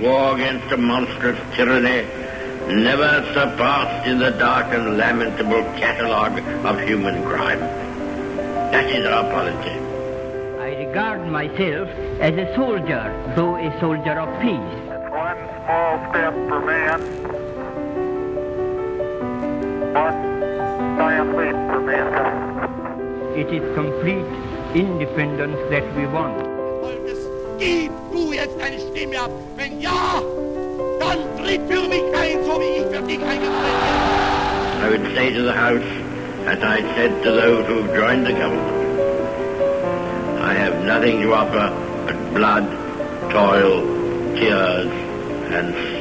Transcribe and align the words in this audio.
war 0.00 0.34
against 0.34 0.72
a 0.72 0.76
monstrous 0.76 1.38
tyranny 1.56 2.06
never 2.68 3.24
surpassed 3.32 4.06
in 4.06 4.18
the 4.18 4.30
dark 4.30 4.66
and 4.72 4.96
lamentable 4.96 5.62
catalogue 5.78 6.38
of 6.66 6.80
human 6.80 7.22
crime. 7.24 7.60
That 8.70 8.90
is 8.90 9.06
our 9.06 9.24
policy. 9.30 9.70
I 10.60 10.84
regard 10.86 11.26
myself 11.26 11.88
as 12.20 12.34
a 12.34 12.54
soldier, 12.54 13.32
though 13.34 13.56
a 13.56 13.80
soldier 13.80 14.20
of 14.20 14.28
peace. 14.42 14.58
It's 14.84 15.10
one 15.10 15.38
small 15.64 16.10
step 16.10 16.34
for 16.48 16.60
man, 16.60 17.00
one 19.94 20.98
giant 20.98 21.36
leap 21.38 21.56
for 21.72 21.80
mankind. 21.80 23.38
It 23.38 23.48
is 23.50 23.74
complete 23.74 24.26
independence 24.74 25.58
that 25.70 25.96
we 25.96 26.06
want. 26.06 26.58
Stimme 28.98 29.20
ab. 29.20 29.30
Wenn 29.56 29.80
ja, 29.80 30.22
dann 31.00 31.18
tritt 31.38 31.60
für 31.68 31.88
mich 31.88 32.02
ein, 32.14 32.44
so 32.44 32.60
wie 32.60 32.80
ich 32.80 32.86
für 32.86 33.02
dich 33.02 33.20
eingetreten 33.22 33.52
bin. 33.52 33.98
I 34.80 34.88
would 34.90 35.14
say 35.14 35.32
to 35.32 35.42
the 35.42 35.52
House, 35.52 35.82
as 36.46 36.58
I 36.62 36.80
said 36.96 37.22
to 37.24 37.30
those 37.32 37.66
who 37.66 37.86
joined 37.94 38.26
the 38.26 38.32
government, 38.32 38.78
I 40.40 40.54
have 40.54 40.84
nothing 40.84 41.20
to 41.22 41.34
offer 41.34 41.72
but 42.06 42.34
blood, 42.34 42.66
toil, 43.30 43.82
tears, 44.36 44.90
and 45.50 45.97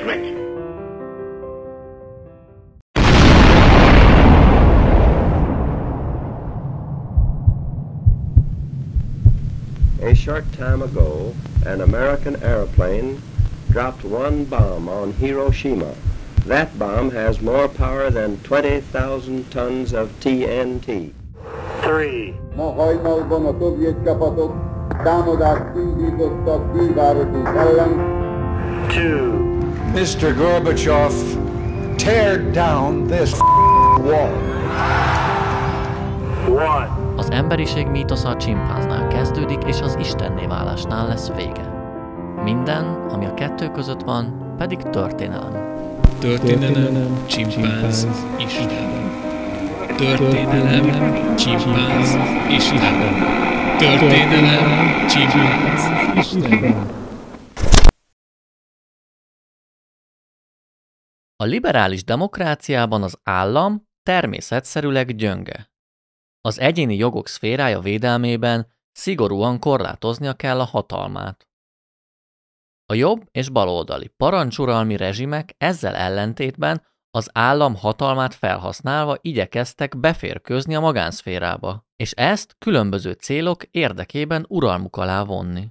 short 10.17 10.51
time 10.53 10.81
ago, 10.81 11.33
an 11.65 11.81
American 11.81 12.41
airplane 12.41 13.21
dropped 13.69 14.03
one 14.03 14.43
bomb 14.45 14.89
on 14.89 15.13
Hiroshima. 15.13 15.93
That 16.45 16.77
bomb 16.79 17.11
has 17.11 17.39
more 17.39 17.67
power 17.67 18.09
than 18.09 18.39
20,000 18.39 19.51
tons 19.51 19.93
of 19.93 20.09
TNT. 20.19 21.13
Three, 21.81 22.33
Ma 22.55 22.73
hajnalban 22.73 23.45
a 23.45 23.53
szovjet 23.59 24.03
csapatok 24.03 24.53
támadást 25.03 25.75
indítottak 25.75 26.71
külvárosunk 26.73 27.47
ellen, 27.47 27.93
two, 28.87 29.61
Mr. 29.93 30.33
Gorbachev, 30.35 31.13
tear 31.95 32.51
down 32.51 33.07
this 33.07 33.31
wall. 34.01 34.47
one. 36.49 36.96
Az 37.17 37.31
emberiség 37.31 37.87
mítosza 37.87 38.29
a 38.29 38.37
csimpánznál 38.37 39.07
kezdődik, 39.07 39.63
és 39.67 39.81
az 39.81 39.95
istenné 39.99 40.45
válásnál 40.45 41.07
lesz 41.07 41.27
vége. 41.27 41.73
Minden, 42.43 42.85
ami 42.85 43.25
a 43.25 43.33
kettő 43.33 43.71
között 43.71 44.01
van, 44.01 44.55
pedig 44.57 44.77
történelem. 44.77 45.75
Történelem, 46.19 47.25
csimpánz, 47.27 48.07
Isten. 48.39 49.11
Történelem, 49.95 51.35
csimpánz, 51.35 52.17
Isten. 52.49 52.99
Történelem, 53.77 55.07
csimpánz, 55.07 55.81
Isten. 56.15 56.85
A 61.35 61.43
liberális 61.43 62.03
demokráciában 62.03 63.03
az 63.03 63.19
állam 63.23 63.87
természetszerűleg 64.03 65.15
gyönge. 65.15 65.75
Az 66.47 66.59
egyéni 66.59 66.95
jogok 66.95 67.27
szférája 67.27 67.79
védelmében 67.79 68.73
szigorúan 68.91 69.59
korlátoznia 69.59 70.33
kell 70.33 70.59
a 70.59 70.63
hatalmát. 70.63 71.47
A 72.85 72.93
jobb 72.93 73.27
és 73.31 73.49
baloldali 73.49 74.07
parancsuralmi 74.07 74.97
rezsimek 74.97 75.55
ezzel 75.57 75.95
ellentétben 75.95 76.85
az 77.11 77.29
állam 77.33 77.75
hatalmát 77.75 78.33
felhasználva 78.33 79.17
igyekeztek 79.21 79.97
beférkőzni 79.97 80.75
a 80.75 80.79
magánszférába, 80.79 81.87
és 81.95 82.11
ezt 82.11 82.55
különböző 82.59 83.11
célok 83.11 83.63
érdekében 83.63 84.45
uralmuk 84.49 84.95
alá 84.95 85.23
vonni. 85.23 85.67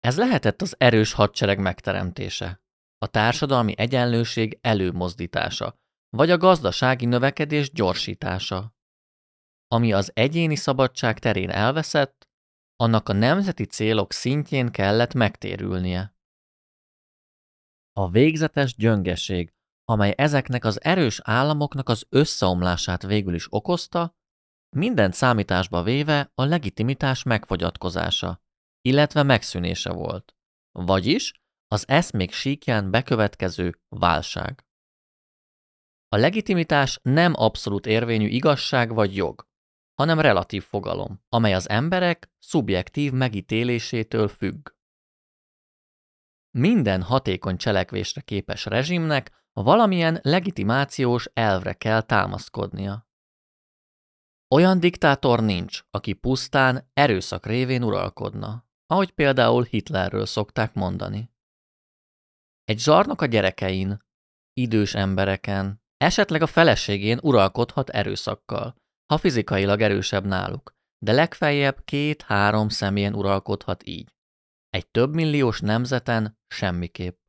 Ez 0.00 0.16
lehetett 0.16 0.62
az 0.62 0.74
erős 0.78 1.12
hadsereg 1.12 1.58
megteremtése, 1.58 2.62
a 2.98 3.06
társadalmi 3.06 3.74
egyenlőség 3.76 4.58
előmozdítása, 4.60 5.78
vagy 6.16 6.30
a 6.30 6.36
gazdasági 6.36 7.06
növekedés 7.06 7.72
gyorsítása. 7.72 8.74
Ami 9.68 9.92
az 9.92 10.10
egyéni 10.14 10.56
szabadság 10.56 11.18
terén 11.18 11.50
elveszett, 11.50 12.28
annak 12.76 13.08
a 13.08 13.12
nemzeti 13.12 13.64
célok 13.64 14.12
szintjén 14.12 14.70
kellett 14.70 15.14
megtérülnie. 15.14 16.14
A 17.92 18.10
végzetes 18.10 18.76
gyöngeség, 18.76 19.52
amely 19.84 20.14
ezeknek 20.16 20.64
az 20.64 20.82
erős 20.82 21.20
államoknak 21.22 21.88
az 21.88 22.06
összeomlását 22.08 23.02
végül 23.02 23.34
is 23.34 23.46
okozta, 23.50 24.16
mindent 24.76 25.14
számításba 25.14 25.82
véve 25.82 26.30
a 26.34 26.44
legitimitás 26.44 27.22
megfogyatkozása, 27.22 28.42
illetve 28.80 29.22
megszűnése 29.22 29.92
volt, 29.92 30.36
vagyis 30.72 31.32
az 31.66 31.88
eszmék 31.88 32.32
síkján 32.32 32.90
bekövetkező 32.90 33.80
válság. 33.88 34.64
A 36.08 36.16
legitimitás 36.16 36.98
nem 37.02 37.32
abszolút 37.36 37.86
érvényű 37.86 38.26
igazság 38.26 38.94
vagy 38.94 39.16
jog, 39.16 39.48
hanem 39.96 40.20
relatív 40.20 40.62
fogalom, 40.62 41.24
amely 41.28 41.54
az 41.54 41.68
emberek 41.68 42.30
szubjektív 42.38 43.12
megítélésétől 43.12 44.28
függ. 44.28 44.68
Minden 46.50 47.02
hatékony 47.02 47.56
cselekvésre 47.56 48.20
képes 48.20 48.64
rezsimnek 48.64 49.44
valamilyen 49.52 50.18
legitimációs 50.22 51.28
elvre 51.34 51.72
kell 51.72 52.02
támaszkodnia. 52.02 53.08
Olyan 54.54 54.80
diktátor 54.80 55.40
nincs, 55.40 55.82
aki 55.90 56.12
pusztán 56.12 56.90
erőszak 56.92 57.46
révén 57.46 57.82
uralkodna, 57.82 58.66
ahogy 58.86 59.10
például 59.10 59.64
Hitlerről 59.64 60.26
szokták 60.26 60.74
mondani. 60.74 61.30
Egy 62.64 62.78
zsarnok 62.78 63.22
a 63.22 63.26
gyerekein, 63.26 64.04
idős 64.52 64.94
embereken, 64.94 65.82
esetleg 65.96 66.42
a 66.42 66.46
feleségén 66.46 67.18
uralkodhat 67.22 67.90
erőszakkal, 67.90 68.76
ha 69.06 69.18
fizikailag 69.18 69.80
erősebb 69.80 70.24
náluk, 70.24 70.74
de 70.98 71.12
legfeljebb 71.12 71.84
két-három 71.84 72.68
személyen 72.68 73.14
uralkodhat 73.14 73.86
így. 73.86 74.14
Egy 74.70 74.88
több 74.88 75.14
milliós 75.14 75.60
nemzeten 75.60 76.38
semmiképp. 76.46 77.28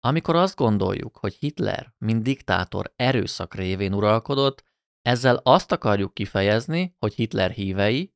Amikor 0.00 0.36
azt 0.36 0.56
gondoljuk, 0.56 1.16
hogy 1.16 1.34
Hitler, 1.34 1.94
mint 1.98 2.22
diktátor 2.22 2.92
erőszak 2.96 3.54
révén 3.54 3.94
uralkodott, 3.94 4.64
ezzel 5.02 5.36
azt 5.36 5.72
akarjuk 5.72 6.14
kifejezni, 6.14 6.96
hogy 6.98 7.14
Hitler 7.14 7.50
hívei, 7.50 8.14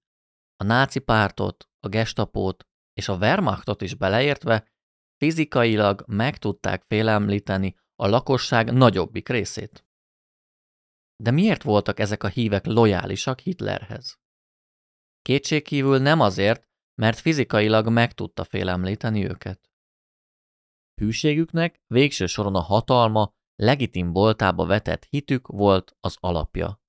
a 0.57 0.65
náci 0.65 0.99
pártot, 0.99 1.71
a 1.81 1.89
gestapót 1.89 2.67
és 2.93 3.09
a 3.09 3.17
Wehrmachtot 3.17 3.83
is 3.83 3.95
beleértve 3.95 4.69
fizikailag 5.17 6.05
meg 6.07 6.39
tudták 6.39 6.85
félemlíteni 6.89 7.77
a 7.97 8.07
lakosság 8.07 8.73
nagyobbik 8.73 9.29
részét. 9.29 9.85
De 11.23 11.31
miért 11.31 11.63
voltak 11.63 11.99
ezek 11.99 12.23
a 12.23 12.29
hívek 12.29 12.67
lojálisak 12.67 13.41
Hitlerhez? 13.41 14.19
Kétségkívül 15.23 15.99
nem 15.99 16.21
azért, 16.21 16.69
mert 16.95 17.19
fizikailag 17.19 17.89
meg 17.89 18.13
tudta 18.13 18.45
félemlíteni 18.45 19.25
őket. 19.25 19.71
Hűségüknek 21.01 21.83
végső 21.87 22.27
soron 22.27 22.55
a 22.55 22.61
hatalma 22.61 23.35
legitim 23.55 24.13
voltába 24.13 24.67
vetett 24.67 25.05
hitük 25.05 25.47
volt 25.47 25.97
az 26.01 26.17
alapja. 26.21 26.83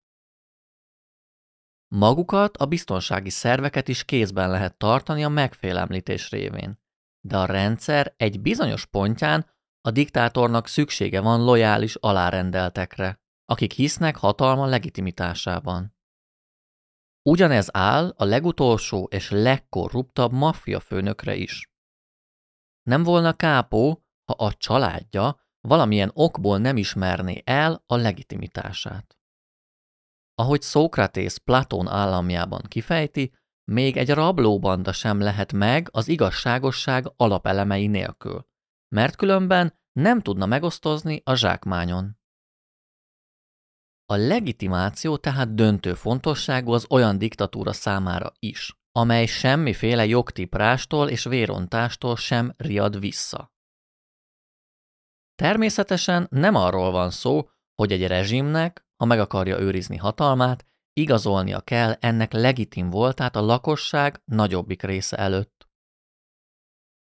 Magukat, 1.88 2.58
a 2.58 2.66
biztonsági 2.66 3.30
szerveket 3.30 3.88
is 3.88 4.06
kézben 4.06 4.50
lehet 4.50 4.78
tartani 4.78 5.24
a 5.24 5.30
megfélemlítés 5.30 6.30
révén, 6.30 6.80
de 7.26 7.38
a 7.38 7.46
rendszer 7.46 8.14
egy 8.18 8.42
bizonyos 8.42 8.86
pontján 8.86 9.52
a 9.82 9.92
diktátornak 9.92 10.68
szüksége 10.68 11.22
van 11.22 11.44
lojális 11.44 11.96
alárendeltekre, 11.96 13.23
akik 13.46 13.72
hisznek 13.72 14.16
hatalma 14.16 14.66
legitimitásában. 14.66 15.96
Ugyanez 17.30 17.70
áll 17.72 18.14
a 18.18 18.24
legutolsó 18.24 19.08
és 19.12 19.30
legkorruptabb 19.30 20.32
maffia 20.32 20.80
főnökre 20.80 21.36
is. 21.36 21.72
Nem 22.82 23.04
volna 23.04 23.34
kápó, 23.34 24.06
ha 24.24 24.34
a 24.34 24.54
családja 24.54 25.42
valamilyen 25.62 26.12
okból 26.14 26.58
nem 26.58 26.78
ismerné 26.78 27.42
el 27.46 27.84
a 27.88 27.96
legitimitását. 27.96 29.18
Ahogy 30.36 30.62
Szókratész 30.62 31.38
Platón 31.38 31.88
államjában 31.88 32.62
kifejti, 32.68 33.34
még 33.72 33.98
egy 33.98 34.10
rablóbanda 34.10 34.92
sem 34.92 35.20
lehet 35.20 35.54
meg 35.54 35.88
az 35.92 36.08
igazságosság 36.08 37.12
alapelemei 37.16 37.88
nélkül, 37.88 38.48
mert 38.96 39.16
különben 39.16 39.80
nem 39.92 40.22
tudna 40.22 40.46
megosztozni 40.46 41.22
a 41.26 41.36
zsákmányon. 41.36 42.18
A 44.06 44.16
legitimáció 44.16 45.18
tehát 45.18 45.56
döntő 45.56 45.94
fontosságú 45.94 46.72
az 46.72 46.86
olyan 46.90 47.18
diktatúra 47.18 47.74
számára 47.74 48.32
is, 48.40 48.78
amely 48.92 49.26
semmiféle 49.26 50.06
jogtiprástól 50.06 51.10
és 51.10 51.24
vérontástól 51.24 52.16
sem 52.16 52.54
riad 52.58 53.00
vissza. 53.00 53.52
Természetesen 55.36 56.28
nem 56.30 56.56
arról 56.56 56.92
van 56.92 57.12
szó, 57.12 57.50
hogy 57.76 57.92
egy 57.92 58.08
rezsimnek, 58.08 58.86
ha 58.96 59.06
meg 59.06 59.20
akarja 59.20 59.60
őrizni 59.60 59.98
hatalmát, 59.98 60.66
igazolnia 60.94 61.62
kell 61.62 61.92
ennek 61.92 62.34
legitim 62.34 62.90
voltát 62.90 63.36
a 63.36 63.42
lakosság 63.42 64.22
nagyobbik 64.26 64.82
része 64.82 65.18
előtt. 65.18 65.68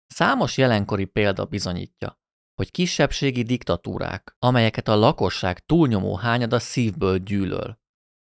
Számos 0.08 0.58
jelenkori 0.58 1.06
példa 1.06 1.46
bizonyítja, 1.46 2.20
hogy 2.56 2.72
kisebbségi 2.72 3.44
diktatúrák, 3.44 4.36
amelyeket 4.40 4.88
a 4.88 4.96
lakosság 4.96 5.66
túlnyomó 5.66 6.16
hányada 6.16 6.60
szívből 6.60 7.18
gyűlöl, 7.18 7.80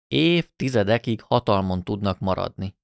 évtizedekig 0.08 1.22
hatalmon 1.22 1.84
tudnak 1.84 2.20
maradni. 2.20 2.78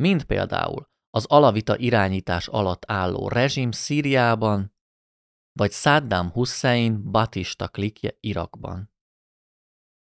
Mint 0.00 0.24
például 0.24 0.88
az 1.10 1.24
alavita 1.24 1.76
irányítás 1.76 2.48
alatt 2.48 2.90
álló 2.90 3.28
rezsim 3.28 3.70
Szíriában, 3.70 4.74
vagy 5.52 5.72
Saddam 5.72 6.30
Hussein 6.30 7.10
Batista 7.10 7.68
klikje 7.68 8.16
Irakban. 8.20 8.92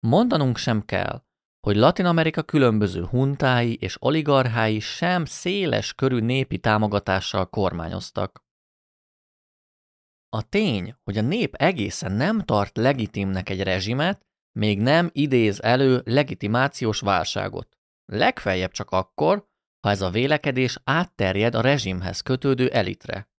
Mondanunk 0.07 0.57
sem 0.57 0.85
kell, 0.85 1.27
hogy 1.67 1.77
Latin 1.77 2.05
Amerika 2.05 2.43
különböző 2.43 3.05
huntái 3.05 3.77
és 3.77 3.97
oligarchái 4.03 4.81
sem 4.81 5.25
széles 5.25 5.95
körű 5.95 6.19
népi 6.19 6.59
támogatással 6.59 7.47
kormányoztak. 7.47 8.47
A 10.29 10.49
tény, 10.49 10.95
hogy 11.03 11.19
a 11.19 11.23
nép 11.23 11.55
egészen 11.55 12.13
nem 12.13 12.41
tart 12.41 12.77
legitimnek 12.77 13.49
egy 13.49 13.63
rezsimet, 13.63 14.27
még 14.59 14.81
nem 14.81 15.11
idéz 15.13 15.63
elő 15.63 16.03
legitimációs 16.05 17.01
válságot. 17.01 17.77
Legfeljebb 18.05 18.71
csak 18.71 18.91
akkor, 18.91 19.49
ha 19.81 19.91
ez 19.91 20.01
a 20.01 20.11
vélekedés 20.11 20.79
átterjed 20.85 21.55
a 21.55 21.61
rezsimhez 21.61 22.21
kötődő 22.21 22.69
elitre. 22.69 23.31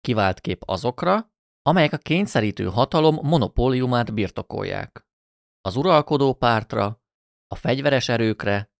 Kivált 0.00 0.40
kép 0.40 0.62
azokra, 0.66 1.34
amelyek 1.62 1.92
a 1.92 1.98
kényszerítő 1.98 2.64
hatalom 2.64 3.18
monopóliumát 3.22 4.14
birtokolják. 4.14 5.06
Az 5.60 5.76
uralkodó 5.76 6.34
pártra, 6.34 7.02
a 7.46 7.54
fegyveres 7.54 8.08
erőkre 8.08 8.70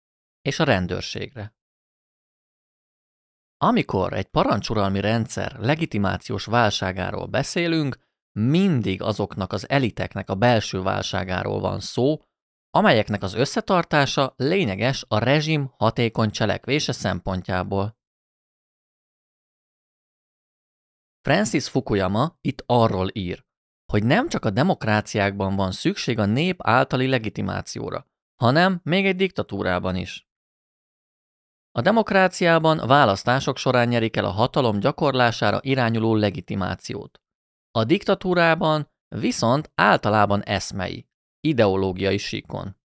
és 0.43 0.59
a 0.59 0.65
rendőrségre. 0.65 1.56
Amikor 3.59 4.13
egy 4.13 4.27
parancsuralmi 4.27 5.01
rendszer 5.01 5.59
legitimációs 5.59 6.45
válságáról 6.45 7.27
beszélünk, 7.27 7.99
mindig 8.33 9.03
azoknak 9.03 9.53
az 9.53 9.69
eliteknek 9.69 10.31
a 10.31 10.35
belső 10.35 10.83
válságáról 10.83 11.61
van 11.61 11.81
szó, 11.81 12.23
amelyeknek 12.71 13.23
az 13.23 13.35
összetartása 13.35 14.35
lényeges 14.37 15.05
a 15.09 15.19
rezsim 15.19 15.73
hatékony 15.77 16.31
cselekvése 16.31 16.93
szempontjából. 16.93 17.99
Francis 21.21 21.69
Fukuyama 21.69 22.39
itt 22.41 22.63
arról 22.67 23.09
ír, 23.13 23.45
hogy 23.93 24.05
nem 24.05 24.29
csak 24.29 24.45
a 24.45 24.51
demokráciákban 24.51 25.57
van 25.57 25.73
szükség 25.73 26.19
a 26.19 26.25
nép 26.25 26.57
általi 26.63 27.07
legitimációra, 27.07 28.07
hanem 28.35 28.81
még 28.83 29.07
egy 29.07 29.17
diktatúrában 29.17 29.97
is. 29.97 30.29
A 31.77 31.81
demokráciában 31.81 32.87
választások 32.87 33.57
során 33.57 33.89
nyerik 33.89 34.17
el 34.17 34.25
a 34.25 34.31
hatalom 34.31 34.79
gyakorlására 34.79 35.59
irányuló 35.63 36.15
legitimációt. 36.15 37.21
A 37.71 37.85
diktatúrában 37.85 38.91
viszont 39.09 39.71
általában 39.75 40.43
eszmei, 40.43 41.09
ideológiai 41.41 42.19
síkon. 42.19 42.77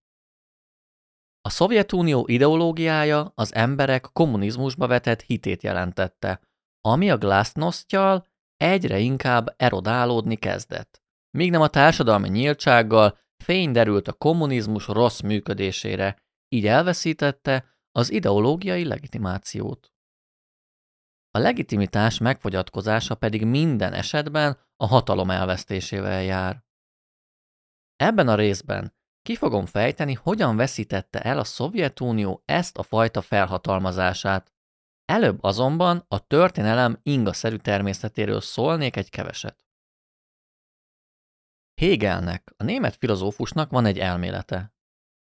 A 1.41 1.49
Szovjetunió 1.49 2.25
ideológiája 2.27 3.31
az 3.35 3.53
emberek 3.53 4.09
kommunizmusba 4.13 4.87
vetett 4.87 5.21
hitét 5.21 5.63
jelentette, 5.63 6.41
ami 6.81 7.09
a 7.09 7.17
glasnosztjal 7.17 8.27
egyre 8.57 8.99
inkább 8.99 9.53
erodálódni 9.57 10.35
kezdett. 10.35 11.01
Míg 11.37 11.51
nem 11.51 11.61
a 11.61 11.67
társadalmi 11.67 12.29
nyíltsággal 12.29 13.19
fény 13.43 13.71
derült 13.71 14.07
a 14.07 14.13
kommunizmus 14.13 14.87
rossz 14.87 15.19
működésére, 15.19 16.17
így 16.49 16.67
elveszítette 16.67 17.69
az 17.91 18.11
ideológiai 18.11 18.85
legitimációt. 18.85 19.93
A 21.31 21.39
legitimitás 21.39 22.17
megfogyatkozása 22.17 23.15
pedig 23.15 23.45
minden 23.45 23.93
esetben 23.93 24.57
a 24.75 24.85
hatalom 24.85 25.29
elvesztésével 25.29 26.23
jár. 26.23 26.63
Ebben 27.95 28.27
a 28.27 28.35
részben 28.35 28.93
ki 29.21 29.35
fogom 29.35 29.65
fejteni, 29.65 30.13
hogyan 30.13 30.55
veszítette 30.55 31.21
el 31.21 31.39
a 31.39 31.43
Szovjetunió 31.43 32.43
ezt 32.45 32.77
a 32.77 32.83
fajta 32.83 33.21
felhatalmazását. 33.21 34.53
Előbb 35.05 35.43
azonban 35.43 36.05
a 36.07 36.27
történelem 36.27 36.99
ingaszerű 37.03 37.55
természetéről 37.55 38.41
szólnék 38.41 38.95
egy 38.95 39.09
keveset. 39.09 39.65
Hegelnek, 41.81 42.53
a 42.57 42.63
német 42.63 42.95
filozófusnak 42.95 43.71
van 43.71 43.85
egy 43.85 43.99
elmélete, 43.99 44.73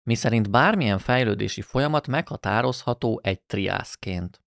miszerint 0.07 0.49
bármilyen 0.49 0.99
fejlődési 0.99 1.61
folyamat 1.61 2.07
meghatározható 2.07 3.19
egy 3.23 3.41
triászként. 3.41 4.41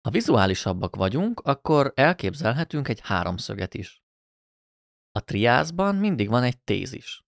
Ha 0.00 0.10
vizuálisabbak 0.10 0.96
vagyunk, 0.96 1.40
akkor 1.40 1.92
elképzelhetünk 1.94 2.88
egy 2.88 3.00
háromszöget 3.00 3.74
is. 3.74 4.02
A 5.10 5.24
triászban 5.24 5.94
mindig 5.94 6.28
van 6.28 6.42
egy 6.42 6.58
tézis, 6.58 7.24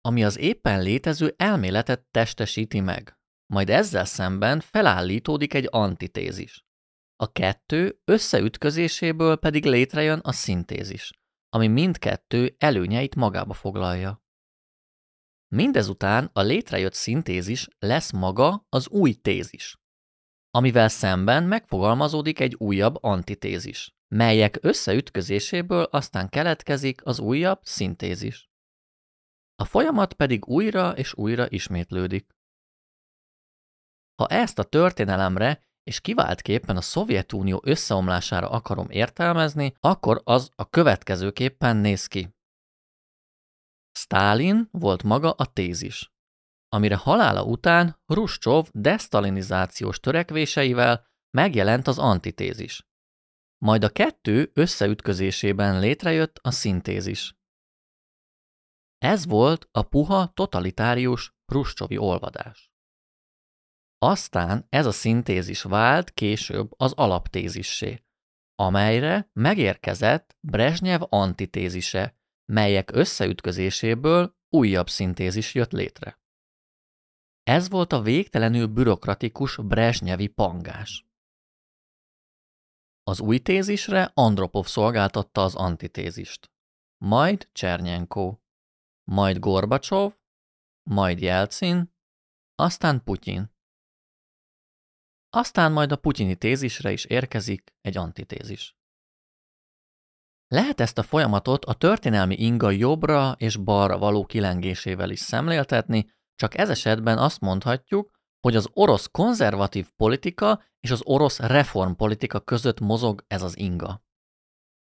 ami 0.00 0.24
az 0.24 0.38
éppen 0.38 0.82
létező 0.82 1.34
elméletet 1.36 2.06
testesíti 2.10 2.80
meg, 2.80 3.18
majd 3.46 3.70
ezzel 3.70 4.04
szemben 4.04 4.60
felállítódik 4.60 5.54
egy 5.54 5.68
antitézis. 5.70 6.66
A 7.16 7.32
kettő 7.32 8.00
összeütközéséből 8.04 9.36
pedig 9.36 9.64
létrejön 9.64 10.18
a 10.18 10.32
szintézis, 10.32 11.10
ami 11.48 11.66
mindkettő 11.66 12.54
előnyeit 12.58 13.14
magába 13.14 13.54
foglalja. 13.54 14.21
Mindezután 15.54 16.30
a 16.32 16.40
létrejött 16.40 16.94
szintézis 16.94 17.68
lesz 17.78 18.10
maga 18.10 18.66
az 18.68 18.88
új 18.88 19.12
tézis, 19.12 19.76
amivel 20.50 20.88
szemben 20.88 21.44
megfogalmazódik 21.44 22.40
egy 22.40 22.54
újabb 22.54 23.02
antitézis, 23.02 23.94
melyek 24.08 24.58
összeütközéséből 24.60 25.82
aztán 25.82 26.28
keletkezik 26.28 27.06
az 27.06 27.18
újabb 27.18 27.60
szintézis. 27.62 28.50
A 29.54 29.64
folyamat 29.64 30.12
pedig 30.12 30.46
újra 30.46 30.90
és 30.96 31.14
újra 31.14 31.46
ismétlődik. 31.48 32.26
Ha 34.14 34.26
ezt 34.26 34.58
a 34.58 34.64
történelemre 34.64 35.62
és 35.82 36.00
kiváltképpen 36.00 36.76
a 36.76 36.80
Szovjetunió 36.80 37.62
összeomlására 37.64 38.50
akarom 38.50 38.90
értelmezni, 38.90 39.74
akkor 39.80 40.20
az 40.24 40.50
a 40.54 40.68
következőképpen 40.68 41.76
néz 41.76 42.06
ki. 42.06 42.34
Stálin 43.92 44.68
volt 44.70 45.02
maga 45.02 45.30
a 45.30 45.46
tézis, 45.46 46.12
amire 46.68 46.96
halála 46.96 47.44
után 47.44 48.00
Ruscsov 48.06 48.68
desztalinizációs 48.70 50.00
törekvéseivel 50.00 51.06
megjelent 51.30 51.86
az 51.86 51.98
antitézis. 51.98 52.86
Majd 53.58 53.84
a 53.84 53.88
kettő 53.88 54.50
összeütközésében 54.54 55.80
létrejött 55.80 56.38
a 56.42 56.50
szintézis. 56.50 57.36
Ez 58.98 59.26
volt 59.26 59.68
a 59.70 59.82
puha 59.82 60.32
totalitárius 60.34 61.34
Ruscsovi 61.52 61.96
olvadás. 61.96 62.70
Aztán 63.98 64.66
ez 64.68 64.86
a 64.86 64.92
szintézis 64.92 65.62
vált 65.62 66.10
később 66.10 66.70
az 66.76 66.92
alaptézissé, 66.92 68.04
amelyre 68.54 69.30
megérkezett 69.32 70.36
Brezsnyev 70.40 71.02
antitézise, 71.08 72.16
melyek 72.52 72.90
összeütközéséből 72.90 74.36
újabb 74.48 74.88
szintézis 74.88 75.54
jött 75.54 75.72
létre. 75.72 76.20
Ez 77.42 77.68
volt 77.68 77.92
a 77.92 78.02
végtelenül 78.02 78.66
bürokratikus 78.66 79.56
Brezsnyevi 79.56 80.26
pangás. 80.26 81.06
Az 83.02 83.20
új 83.20 83.38
tézisre 83.38 84.10
Andropov 84.14 84.66
szolgáltatta 84.66 85.42
az 85.42 85.54
antitézist, 85.54 86.52
majd 87.04 87.48
Csernyenko, 87.52 88.38
majd 89.04 89.38
Gorbacsov, 89.38 90.16
majd 90.82 91.20
Jelcin, 91.20 91.94
aztán 92.54 93.04
Putyin. 93.04 93.54
Aztán 95.30 95.72
majd 95.72 95.92
a 95.92 95.96
putyini 95.96 96.36
tézisre 96.36 96.92
is 96.92 97.04
érkezik 97.04 97.74
egy 97.80 97.96
antitézis. 97.96 98.76
Lehet 100.52 100.80
ezt 100.80 100.98
a 100.98 101.02
folyamatot 101.02 101.64
a 101.64 101.74
történelmi 101.74 102.34
inga 102.34 102.70
jobbra 102.70 103.34
és 103.38 103.56
balra 103.56 103.98
való 103.98 104.24
kilengésével 104.24 105.10
is 105.10 105.18
szemléltetni, 105.20 106.10
csak 106.34 106.58
ez 106.58 106.70
esetben 106.70 107.18
azt 107.18 107.40
mondhatjuk, 107.40 108.10
hogy 108.40 108.56
az 108.56 108.68
orosz 108.72 109.06
konzervatív 109.06 109.90
politika 109.96 110.62
és 110.80 110.90
az 110.90 111.00
orosz 111.04 111.38
reformpolitika 111.38 112.40
között 112.40 112.80
mozog 112.80 113.24
ez 113.26 113.42
az 113.42 113.58
inga. 113.58 114.02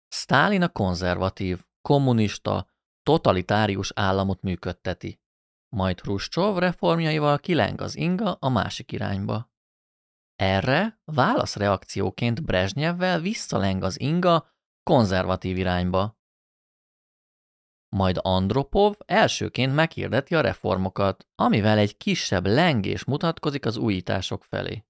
Stálin 0.09 0.63
a 0.63 0.69
konzervatív, 0.69 1.65
kommunista, 1.81 2.67
totalitárius 3.03 3.93
államot 3.95 4.43
működteti, 4.43 5.21
majd 5.77 6.01
Hruscsov 6.01 6.59
reformjaival 6.59 7.39
kileng 7.39 7.81
az 7.81 7.97
inga 7.97 8.33
a 8.33 8.49
másik 8.49 8.93
irányba. 8.93 9.53
Erre 10.37 11.01
válaszreakcióként 11.05 12.43
Brezsnyevvel 12.43 13.21
visszaleng 13.21 13.83
az 13.83 14.01
inga 14.01 14.53
konzervatív 14.85 15.57
irányba. 15.57 16.19
Majd 17.97 18.19
Andropov 18.23 18.95
elsőként 19.07 19.75
meghirdeti 19.75 20.35
a 20.35 20.41
reformokat, 20.41 21.29
amivel 21.35 21.79
egy 21.79 21.97
kisebb 21.97 22.47
lengés 22.47 23.05
mutatkozik 23.05 23.67
az 23.67 23.77
újítások 23.77 24.45
felé. 24.45 24.85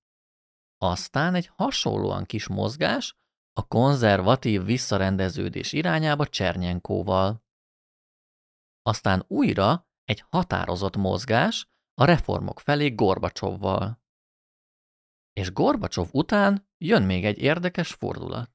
Aztán 0.78 1.34
egy 1.34 1.46
hasonlóan 1.46 2.24
kis 2.24 2.48
mozgás 2.48 3.16
a 3.52 3.66
konzervatív 3.66 4.64
visszarendeződés 4.64 5.72
irányába 5.72 6.26
Csernyenkóval. 6.26 7.44
Aztán 8.82 9.24
újra 9.28 9.88
egy 10.04 10.24
határozott 10.30 10.96
mozgás 10.96 11.68
a 11.94 12.04
reformok 12.04 12.60
felé 12.60 12.88
Gorbacsovval. 12.88 14.02
És 15.32 15.52
Gorbacsov 15.52 16.08
után 16.12 16.68
jön 16.78 17.02
még 17.02 17.24
egy 17.24 17.38
érdekes 17.38 17.92
fordulat. 17.92 18.53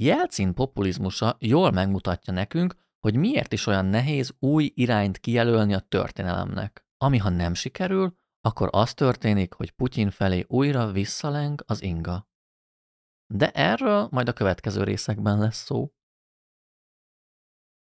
Jelcin 0.00 0.54
populizmusa 0.54 1.36
jól 1.40 1.70
megmutatja 1.70 2.32
nekünk, 2.32 2.74
hogy 2.98 3.16
miért 3.16 3.52
is 3.52 3.66
olyan 3.66 3.84
nehéz 3.84 4.34
új 4.38 4.72
irányt 4.74 5.18
kijelölni 5.18 5.74
a 5.74 5.80
történelemnek. 5.80 6.86
Ami 6.96 7.18
ha 7.18 7.28
nem 7.28 7.54
sikerül, 7.54 8.16
akkor 8.40 8.68
az 8.72 8.94
történik, 8.94 9.52
hogy 9.52 9.70
Putyin 9.70 10.10
felé 10.10 10.44
újra 10.48 10.92
visszaleng 10.92 11.62
az 11.66 11.82
inga. 11.82 12.28
De 13.34 13.50
erről 13.50 14.08
majd 14.10 14.28
a 14.28 14.32
következő 14.32 14.82
részekben 14.82 15.38
lesz 15.38 15.64
szó. 15.64 15.92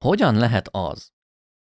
Hogyan 0.04 0.34
lehet 0.34 0.68
az, 0.68 1.12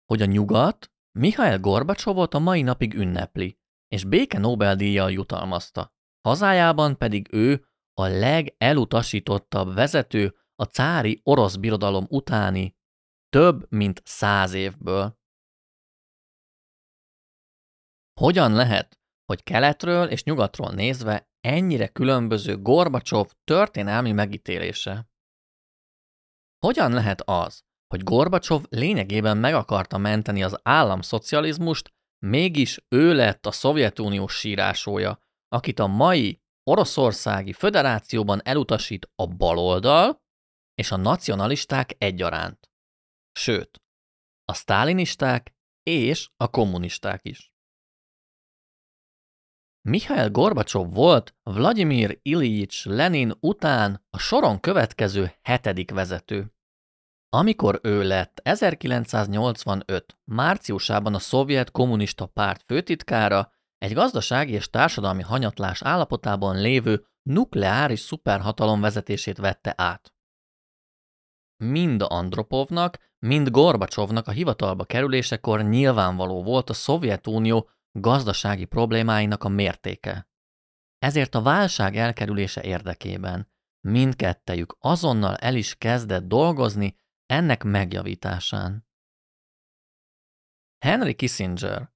hogy 0.06 0.22
a 0.22 0.26
nyugat 0.26 0.92
Mihail 1.20 1.60
Gorbacsovot 1.60 2.34
a 2.34 2.40
mai 2.40 2.62
napig 2.62 2.94
ünnepli, 2.94 3.60
és 3.88 4.04
béke 4.04 4.40
Nobel-díjjal 4.40 5.12
jutalmazta, 5.12 5.94
hazájában 6.22 6.98
pedig 6.98 7.28
ő 7.34 7.66
a 8.02 8.08
legelutasítottabb 8.08 9.74
vezető 9.74 10.36
a 10.56 10.64
cári 10.64 11.22
orosz 11.24 11.56
birodalom 11.56 12.06
utáni 12.10 12.76
több 13.30 13.72
mint 13.72 14.02
száz 14.06 14.54
évből. 14.54 15.20
Hogyan 18.20 18.54
lehet, 18.54 19.00
hogy 19.26 19.44
keletről 19.44 20.08
és 20.08 20.24
nyugatról 20.24 20.72
nézve 20.72 21.30
ennyire 21.40 21.88
különböző 21.88 22.58
Gorbacsov 22.58 23.30
történelmi 23.44 24.12
megítélése? 24.12 25.10
Hogyan 26.66 26.92
lehet 26.92 27.22
az, 27.22 27.64
hogy 27.88 28.04
Gorbacsov 28.04 28.64
lényegében 28.70 29.38
meg 29.38 29.54
akarta 29.54 29.98
menteni 29.98 30.44
az 30.44 30.60
államszocializmust, 30.64 31.94
mégis 32.26 32.86
ő 32.90 33.14
lett 33.14 33.46
a 33.46 33.52
Szovjetunió 33.52 34.28
sírásója, 34.28 35.20
akit 35.48 35.80
a 35.80 35.88
mai 35.88 36.41
Oroszországi 36.72 37.54
Föderációban 37.54 38.42
elutasít 38.44 39.12
a 39.16 39.28
baloldal 39.28 40.22
és 40.76 40.92
a 40.92 40.96
nacionalisták 40.96 41.96
egyaránt. 41.98 42.72
Sőt, 43.32 43.82
a 44.46 44.54
sztálinisták 44.54 45.56
és 45.84 46.30
a 46.38 46.50
kommunisták 46.50 47.22
is. 47.24 47.54
Mihail 49.82 50.30
Gorbacsov 50.30 50.94
volt 50.94 51.36
Vladimir 51.44 52.20
Ilyich 52.22 52.88
Lenin 52.88 53.34
után 53.40 54.06
a 54.10 54.18
soron 54.18 54.60
következő 54.60 55.34
hetedik 55.42 55.92
vezető. 55.92 56.54
Amikor 57.30 57.80
ő 57.84 58.04
lett 58.04 58.40
1985. 58.44 60.18
márciusában 60.24 61.14
a 61.14 61.20
szovjet 61.20 61.72
kommunista 61.72 62.26
párt 62.26 62.64
főtitkára, 62.64 63.52
egy 63.82 63.94
gazdasági 63.94 64.54
és 64.54 64.70
társadalmi 64.70 65.22
hanyatlás 65.22 65.82
állapotában 65.82 66.62
lévő 66.62 67.06
nukleáris 67.22 68.00
szuperhatalom 68.00 68.82
vezetését 68.82 69.38
vette 69.38 69.74
át. 69.78 70.14
Mind 71.64 72.04
Andropovnak, 72.08 72.98
mind 73.20 73.50
Gorbacsovnak 73.50 74.28
a 74.28 74.32
hivatalba 74.32 74.86
kerülésekor 74.86 75.64
nyilvánvaló 75.64 76.44
volt 76.44 76.70
a 76.70 76.74
Szovjetunió 76.74 77.70
gazdasági 77.92 78.66
problémáinak 78.66 79.44
a 79.44 79.50
mértéke. 79.50 80.30
Ezért 81.00 81.36
a 81.36 81.42
válság 81.42 81.96
elkerülése 81.96 82.64
érdekében 82.64 83.52
mindkettejük 83.80 84.76
azonnal 84.80 85.36
el 85.36 85.56
is 85.56 85.76
kezdett 85.76 86.24
dolgozni 86.24 86.96
ennek 87.26 87.64
megjavításán. 87.64 88.88
Henry 90.86 91.16
Kissinger 91.16 91.91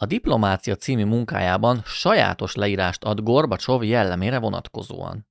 a 0.00 0.06
Diplomácia 0.06 0.76
című 0.76 1.04
munkájában 1.04 1.82
sajátos 1.84 2.54
leírást 2.54 3.04
ad 3.04 3.20
Gorbacsov 3.22 3.84
jellemére 3.84 4.38
vonatkozóan. 4.38 5.28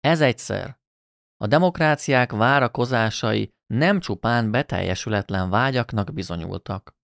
Ez 0.00 0.20
egyszer. 0.20 0.78
A 1.36 1.46
demokráciák 1.46 2.32
várakozásai 2.32 3.54
nem 3.66 4.00
csupán 4.00 4.50
beteljesületlen 4.50 5.50
vágyaknak 5.50 6.12
bizonyultak. 6.12 6.96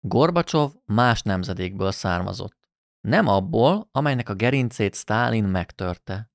Gorbacsov 0.00 0.72
más 0.84 1.22
nemzedékből 1.22 1.90
származott, 1.90 2.68
nem 3.00 3.26
abból, 3.26 3.88
amelynek 3.92 4.28
a 4.28 4.34
gerincét 4.34 4.94
Stálin 4.94 5.44
megtörte. 5.44 6.30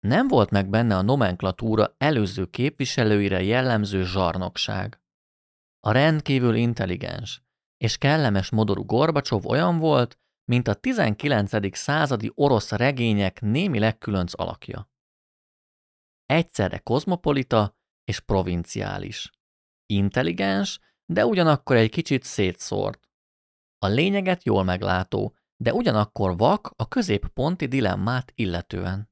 Nem 0.00 0.28
volt 0.28 0.50
meg 0.50 0.68
benne 0.68 0.96
a 0.96 1.02
nomenklatúra 1.02 1.94
előző 1.98 2.46
képviselőire 2.46 3.42
jellemző 3.42 4.04
zsarnokság. 4.04 5.00
A 5.80 5.92
rendkívül 5.92 6.54
intelligens 6.54 7.42
és 7.82 7.98
kellemes 7.98 8.50
modorú 8.50 8.84
Gorbacsov 8.84 9.46
olyan 9.46 9.78
volt, 9.78 10.18
mint 10.44 10.68
a 10.68 10.74
19. 10.74 11.76
századi 11.76 12.30
orosz 12.34 12.70
regények 12.70 13.40
némileg 13.40 13.98
különc 13.98 14.40
alakja. 14.40 14.90
Egyszerre 16.26 16.78
kozmopolita 16.78 17.76
és 18.04 18.20
provinciális. 18.20 19.30
Intelligens, 19.86 20.80
de 21.04 21.26
ugyanakkor 21.26 21.76
egy 21.76 21.90
kicsit 21.90 22.22
szétszórt. 22.22 23.08
A 23.78 23.86
lényeget 23.86 24.44
jól 24.44 24.64
meglátó, 24.64 25.36
de 25.56 25.72
ugyanakkor 25.72 26.36
vak 26.36 26.72
a 26.76 26.88
középponti 26.88 27.66
dilemmát 27.66 28.32
illetően. 28.34 29.10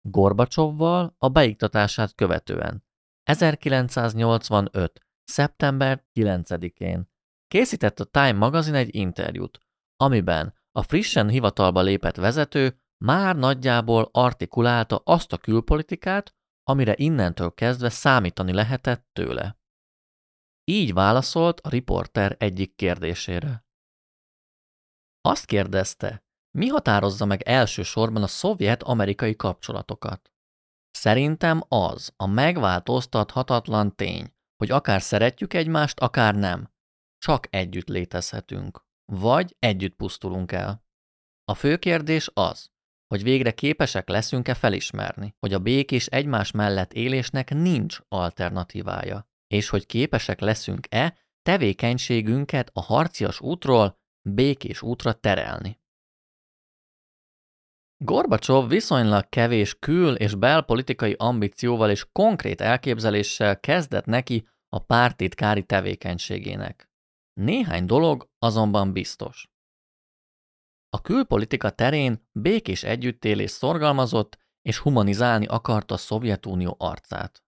Gorbacsovval 0.00 1.14
a 1.18 1.28
beiktatását 1.28 2.14
követően. 2.14 2.84
1985. 3.22 5.06
szeptember 5.24 6.04
9-én 6.14 7.10
készített 7.52 8.00
a 8.00 8.04
Time 8.04 8.32
magazin 8.32 8.74
egy 8.74 8.94
interjút, 8.94 9.60
amiben 9.96 10.54
a 10.70 10.82
frissen 10.82 11.28
hivatalba 11.28 11.80
lépett 11.80 12.16
vezető 12.16 12.80
már 13.04 13.36
nagyjából 13.36 14.08
artikulálta 14.12 14.96
azt 15.04 15.32
a 15.32 15.38
külpolitikát, 15.38 16.34
amire 16.62 16.94
innentől 16.96 17.54
kezdve 17.54 17.88
számítani 17.88 18.52
lehetett 18.52 19.08
tőle. 19.12 19.58
Így 20.64 20.92
válaszolt 20.92 21.60
a 21.60 21.68
riporter 21.68 22.36
egyik 22.38 22.74
kérdésére. 22.74 23.64
Azt 25.20 25.44
kérdezte, 25.44 26.24
mi 26.58 26.66
határozza 26.66 27.24
meg 27.24 27.42
elsősorban 27.42 28.22
a 28.22 28.26
szovjet-amerikai 28.26 29.36
kapcsolatokat? 29.36 30.32
Szerintem 30.90 31.62
az 31.68 32.12
a 32.16 32.26
megváltoztathatatlan 32.26 33.96
tény, 33.96 34.34
hogy 34.56 34.70
akár 34.70 35.02
szeretjük 35.02 35.54
egymást, 35.54 36.00
akár 36.00 36.34
nem. 36.34 36.71
Csak 37.22 37.46
együtt 37.50 37.88
létezhetünk. 37.88 38.84
Vagy 39.12 39.56
együtt 39.58 39.94
pusztulunk 39.94 40.52
el. 40.52 40.84
A 41.44 41.54
fő 41.54 41.76
kérdés 41.76 42.30
az, 42.34 42.70
hogy 43.06 43.22
végre 43.22 43.52
képesek 43.52 44.08
leszünk-e 44.08 44.54
felismerni, 44.54 45.34
hogy 45.38 45.52
a 45.52 45.58
békés 45.58 46.06
egymás 46.06 46.50
mellett 46.50 46.92
élésnek 46.92 47.50
nincs 47.50 47.98
alternatívája, 48.08 49.28
és 49.46 49.68
hogy 49.68 49.86
képesek 49.86 50.40
leszünk-e 50.40 51.18
tevékenységünket 51.42 52.70
a 52.72 52.80
harcias 52.80 53.40
útról 53.40 53.98
békés 54.28 54.82
útra 54.82 55.12
terelni. 55.12 55.80
Gorbacsov 58.04 58.68
viszonylag 58.68 59.28
kevés 59.28 59.78
kül- 59.78 60.18
és 60.18 60.34
belpolitikai 60.34 61.14
ambícióval 61.18 61.90
és 61.90 62.06
konkrét 62.12 62.60
elképzeléssel 62.60 63.60
kezdett 63.60 64.04
neki 64.04 64.48
a 64.68 64.78
pártitkári 64.78 65.64
tevékenységének. 65.64 66.91
Néhány 67.32 67.86
dolog 67.86 68.30
azonban 68.38 68.92
biztos. 68.92 69.50
A 70.88 71.00
külpolitika 71.00 71.70
terén 71.70 72.28
békés 72.32 72.82
együttélés 72.82 73.50
szorgalmazott 73.50 74.38
és 74.62 74.78
humanizálni 74.78 75.46
akarta 75.46 75.94
a 75.94 75.98
Szovjetunió 75.98 76.76
arcát. 76.78 77.44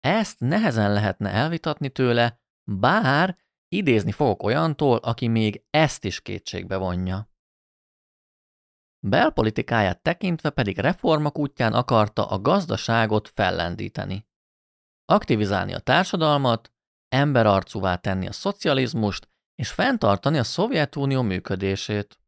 Ezt 0.00 0.40
nehezen 0.40 0.92
lehetne 0.92 1.30
elvitatni 1.30 1.90
tőle, 1.90 2.40
bár 2.64 3.38
idézni 3.68 4.12
fogok 4.12 4.42
olyantól, 4.42 4.96
aki 4.96 5.28
még 5.28 5.64
ezt 5.70 6.04
is 6.04 6.20
kétségbe 6.20 6.76
vonja. 6.76 7.30
Belpolitikáját 9.04 10.02
tekintve 10.02 10.50
pedig 10.50 10.78
reformok 10.78 11.38
útján 11.38 11.72
akarta 11.72 12.28
a 12.28 12.40
gazdaságot 12.40 13.28
fellendíteni. 13.28 14.26
Aktivizálni 15.04 15.74
a 15.74 15.78
társadalmat, 15.78 16.72
emberarcúvá 17.12 17.96
tenni 17.96 18.26
a 18.26 18.32
szocializmust 18.32 19.28
és 19.54 19.70
fenntartani 19.70 20.38
a 20.38 20.44
Szovjetunió 20.44 21.22
működését. 21.22 22.20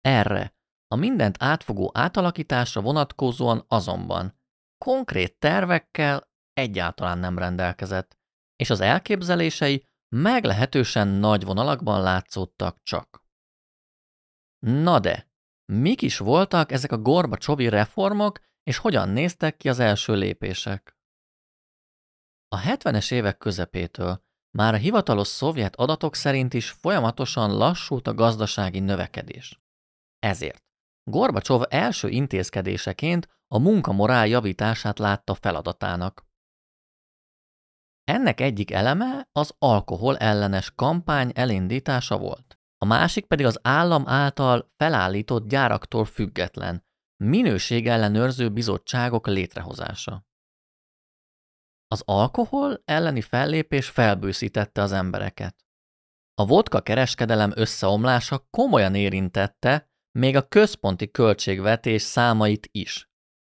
Erre, 0.00 0.54
a 0.88 0.96
mindent 0.96 1.36
átfogó 1.42 1.90
átalakításra 1.94 2.80
vonatkozóan 2.80 3.64
azonban 3.68 4.38
konkrét 4.84 5.38
tervekkel 5.38 6.30
egyáltalán 6.52 7.18
nem 7.18 7.38
rendelkezett, 7.38 8.18
és 8.56 8.70
az 8.70 8.80
elképzelései 8.80 9.84
meglehetősen 10.16 11.08
nagy 11.08 11.44
vonalakban 11.44 12.02
látszódtak 12.02 12.82
csak. 12.82 13.24
Na 14.58 14.98
de, 14.98 15.30
mik 15.72 16.02
is 16.02 16.18
voltak 16.18 16.72
ezek 16.72 16.92
a 16.92 16.98
gorba 16.98 17.36
csovi 17.36 17.68
reformok, 17.68 18.40
és 18.62 18.76
hogyan 18.76 19.08
néztek 19.08 19.56
ki 19.56 19.68
az 19.68 19.78
első 19.78 20.14
lépések? 20.14 20.95
A 22.48 22.60
70-es 22.60 23.12
évek 23.12 23.38
közepétől 23.38 24.24
már 24.50 24.74
a 24.74 24.76
hivatalos 24.76 25.28
szovjet 25.28 25.76
adatok 25.76 26.14
szerint 26.14 26.54
is 26.54 26.70
folyamatosan 26.70 27.56
lassult 27.56 28.06
a 28.06 28.14
gazdasági 28.14 28.80
növekedés. 28.80 29.60
Ezért 30.18 30.64
Gorbacsov 31.10 31.62
első 31.68 32.08
intézkedéseként 32.08 33.28
a 33.48 33.58
munkamorál 33.58 34.26
javítását 34.26 34.98
látta 34.98 35.34
feladatának. 35.34 36.24
Ennek 38.04 38.40
egyik 38.40 38.70
eleme 38.70 39.28
az 39.32 39.54
alkohol 39.58 40.16
ellenes 40.16 40.70
kampány 40.74 41.32
elindítása 41.34 42.18
volt. 42.18 42.58
A 42.78 42.84
másik 42.84 43.26
pedig 43.26 43.46
az 43.46 43.58
állam 43.62 44.08
által 44.08 44.72
felállított 44.76 45.48
gyáraktól 45.48 46.04
független, 46.04 46.84
minőségellenőrző 47.24 48.50
bizottságok 48.50 49.26
létrehozása. 49.26 50.26
Az 51.88 52.02
alkohol 52.04 52.82
elleni 52.84 53.20
fellépés 53.20 53.88
felbőszítette 53.88 54.82
az 54.82 54.92
embereket. 54.92 55.66
A 56.34 56.46
vodka 56.46 56.80
kereskedelem 56.80 57.52
összeomlása 57.54 58.46
komolyan 58.50 58.94
érintette 58.94 59.90
még 60.18 60.36
a 60.36 60.48
központi 60.48 61.10
költségvetés 61.10 62.02
számait 62.02 62.68
is. 62.72 63.10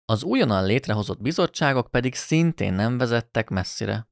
Az 0.05 0.23
újonnan 0.23 0.65
létrehozott 0.65 1.21
bizottságok 1.21 1.91
pedig 1.91 2.15
szintén 2.15 2.73
nem 2.73 2.99
vezettek 2.99 3.49
messzire. 3.49 4.09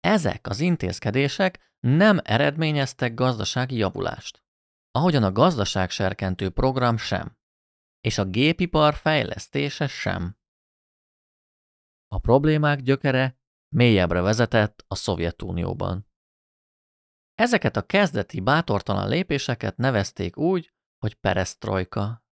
Ezek 0.00 0.46
az 0.46 0.60
intézkedések 0.60 1.74
nem 1.80 2.18
eredményeztek 2.22 3.14
gazdasági 3.14 3.76
javulást, 3.76 4.42
ahogyan 4.90 5.22
a 5.22 5.32
gazdaságserkentő 5.32 6.50
program 6.50 6.96
sem, 6.96 7.38
és 8.00 8.18
a 8.18 8.24
gépipar 8.24 8.94
fejlesztése 8.94 9.86
sem. 9.86 10.38
A 12.14 12.18
problémák 12.18 12.80
gyökere 12.80 13.38
mélyebbre 13.74 14.20
vezetett 14.20 14.84
a 14.88 14.94
Szovjetunióban. 14.94 16.08
Ezeket 17.34 17.76
a 17.76 17.86
kezdeti 17.86 18.40
bátortalan 18.40 19.08
lépéseket 19.08 19.76
nevezték 19.76 20.36
úgy, 20.36 20.72
hogy 20.98 21.14
peresztrojka. 21.14 22.24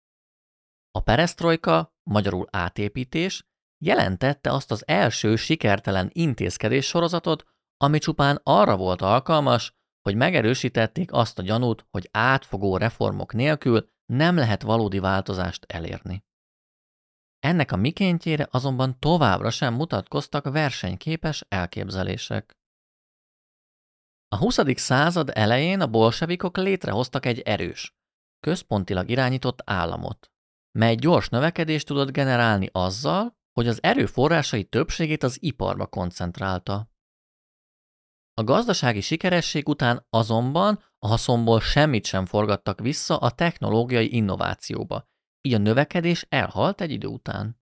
A 0.91 0.99
peresztrojka, 0.99 1.95
magyarul 2.03 2.47
átépítés, 2.51 3.47
jelentette 3.83 4.51
azt 4.51 4.71
az 4.71 4.87
első 4.87 5.35
sikertelen 5.35 6.09
intézkedés 6.13 6.85
sorozatot, 6.85 7.45
ami 7.77 7.97
csupán 7.97 8.39
arra 8.43 8.77
volt 8.77 9.01
alkalmas, 9.01 9.75
hogy 10.01 10.15
megerősítették 10.15 11.11
azt 11.13 11.39
a 11.39 11.41
gyanút, 11.41 11.87
hogy 11.89 12.09
átfogó 12.11 12.77
reformok 12.77 13.33
nélkül 13.33 13.89
nem 14.05 14.35
lehet 14.35 14.61
valódi 14.61 14.99
változást 14.99 15.65
elérni. 15.65 16.25
Ennek 17.47 17.71
a 17.71 17.75
mikéntjére 17.75 18.47
azonban 18.51 18.99
továbbra 18.99 19.49
sem 19.49 19.73
mutatkoztak 19.73 20.49
versenyképes 20.49 21.45
elképzelések. 21.49 22.57
A 24.27 24.37
20. 24.37 24.59
század 24.75 25.31
elején 25.33 25.81
a 25.81 25.87
bolsevikok 25.87 26.57
létrehoztak 26.57 27.25
egy 27.25 27.39
erős, 27.39 27.95
központilag 28.39 29.09
irányított 29.09 29.61
államot, 29.65 30.31
mely 30.71 30.95
gyors 30.95 31.29
növekedést 31.29 31.85
tudott 31.85 32.11
generálni 32.11 32.69
azzal, 32.71 33.37
hogy 33.53 33.67
az 33.67 33.83
erőforrásai 33.83 34.63
többségét 34.63 35.23
az 35.23 35.37
iparba 35.41 35.85
koncentrálta. 35.85 36.91
A 38.33 38.43
gazdasági 38.43 39.01
sikeresség 39.01 39.67
után 39.67 40.05
azonban 40.09 40.83
a 40.99 41.07
haszonból 41.07 41.61
semmit 41.61 42.05
sem 42.05 42.25
forgattak 42.25 42.79
vissza 42.79 43.17
a 43.17 43.31
technológiai 43.31 44.15
innovációba, 44.15 45.07
így 45.41 45.53
a 45.53 45.57
növekedés 45.57 46.25
elhalt 46.29 46.81
egy 46.81 46.91
idő 46.91 47.07
után. 47.07 47.61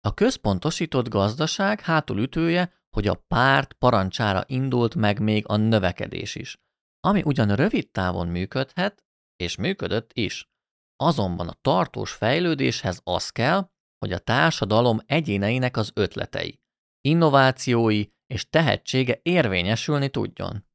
A 0.00 0.14
központosított 0.14 1.08
gazdaság 1.08 1.80
hátulütője, 1.80 2.72
hogy 2.90 3.08
a 3.08 3.14
párt 3.14 3.72
parancsára 3.72 4.44
indult 4.46 4.94
meg 4.94 5.20
még 5.20 5.44
a 5.48 5.56
növekedés 5.56 6.34
is, 6.34 6.60
ami 7.00 7.22
ugyan 7.24 7.54
rövid 7.56 7.90
távon 7.90 8.28
működhet, 8.28 9.04
és 9.36 9.56
működött 9.56 10.10
is. 10.12 10.50
Azonban 10.96 11.48
a 11.48 11.58
tartós 11.60 12.12
fejlődéshez 12.12 13.00
az 13.04 13.30
kell, 13.30 13.70
hogy 13.98 14.12
a 14.12 14.18
társadalom 14.18 14.98
egyéneinek 15.06 15.76
az 15.76 15.90
ötletei, 15.94 16.60
innovációi 17.00 18.04
és 18.26 18.48
tehetsége 18.48 19.20
érvényesülni 19.22 20.08
tudjon. 20.08 20.66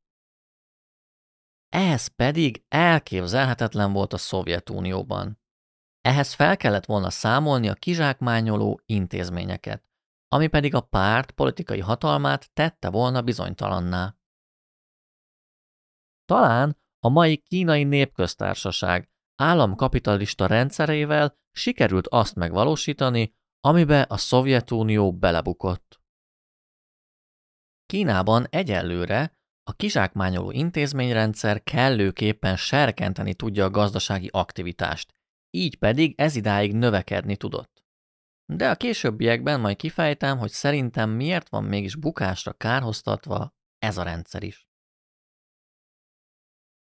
Ez 1.70 2.08
pedig 2.08 2.66
elképzelhetetlen 2.68 3.94
volt 3.94 4.14
a 4.14 4.18
Szovjetunióban. 4.18 5.40
Ehhez 6.08 6.34
fel 6.34 6.58
kellett 6.58 6.86
volna 6.86 7.10
számolni 7.10 7.68
a 7.70 7.74
kizsákmányoló 7.74 8.82
intézményeket, 8.86 9.84
ami 10.28 10.48
pedig 10.48 10.76
a 10.76 10.82
párt 10.82 11.32
politikai 11.32 11.80
hatalmát 11.80 12.54
tette 12.54 12.90
volna 12.90 13.22
bizonytalanná. 13.22 14.16
Talán 16.26 16.78
a 17.00 17.10
mai 17.10 17.38
kínai 17.38 17.84
népköztársaság 17.84 19.10
államkapitalista 19.36 20.46
rendszerével 20.46 21.38
sikerült 21.52 22.08
azt 22.08 22.36
megvalósítani, 22.36 23.34
amibe 23.60 24.02
a 24.02 24.18
Szovjetunió 24.18 25.14
belebukott. 25.14 26.02
Kínában 27.86 28.48
egyelőre 28.50 29.40
a 29.64 29.74
kizsákmányoló 29.74 30.52
intézményrendszer 30.52 31.64
kellőképpen 31.64 32.56
serkenteni 32.56 33.34
tudja 33.34 33.66
a 33.66 33.70
gazdasági 33.70 34.30
aktivitást, 34.32 35.16
így 35.58 35.78
pedig 35.78 36.14
ez 36.18 36.36
idáig 36.36 36.74
növekedni 36.74 37.38
tudott. 37.38 37.86
De 38.46 38.70
a 38.70 38.76
későbbiekben 38.76 39.60
majd 39.60 39.76
kifejtem, 39.76 40.38
hogy 40.38 40.52
szerintem 40.52 41.10
miért 41.10 41.50
van 41.50 41.64
mégis 41.64 41.96
bukásra 41.96 42.54
kárhoztatva 42.54 43.54
ez 43.80 43.98
a 43.98 44.04
rendszer 44.04 44.44
is. 44.44 44.68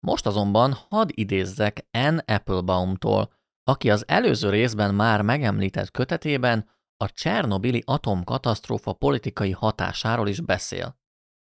Most 0.06 0.26
azonban 0.26 0.72
hadd 0.72 1.08
idézzek 1.12 1.86
N. 1.90 2.16
Applebaumtól, 2.24 3.32
aki 3.64 3.90
az 3.90 4.08
előző 4.08 4.50
részben 4.50 4.94
már 4.94 5.22
megemlített 5.22 5.90
kötetében 5.90 6.70
a 6.96 7.10
Csernobili 7.10 7.82
atomkatasztrófa 7.86 8.92
politikai 8.92 9.50
hatásáról 9.50 10.28
is 10.28 10.40
beszél. 10.40 10.98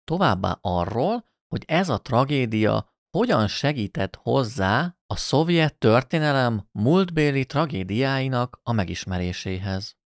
Továbbá 0.05 0.59
arról, 0.61 1.25
hogy 1.49 1.65
ez 1.67 1.89
a 1.89 1.99
tragédia 1.99 2.93
hogyan 3.11 3.49
segített 3.49 4.17
hozzá 4.17 5.00
a 5.11 5.17
szovjet 5.17 5.79
történelem 5.79 6.69
múltbéli 6.73 7.47
tragédiáinak 7.47 8.61
a 8.63 8.73
megismeréséhez. 8.73 9.97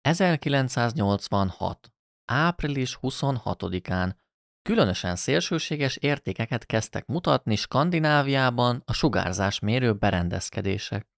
1986. 0.00 1.92
április 2.24 2.98
26-án 3.02 4.14
Különösen 4.62 5.16
szélsőséges 5.16 5.96
értékeket 5.96 6.66
kezdtek 6.66 7.06
mutatni 7.06 7.56
Skandináviában 7.56 8.82
a 8.84 8.92
sugárzásmérő 8.92 9.94
berendezkedések. 9.94 11.08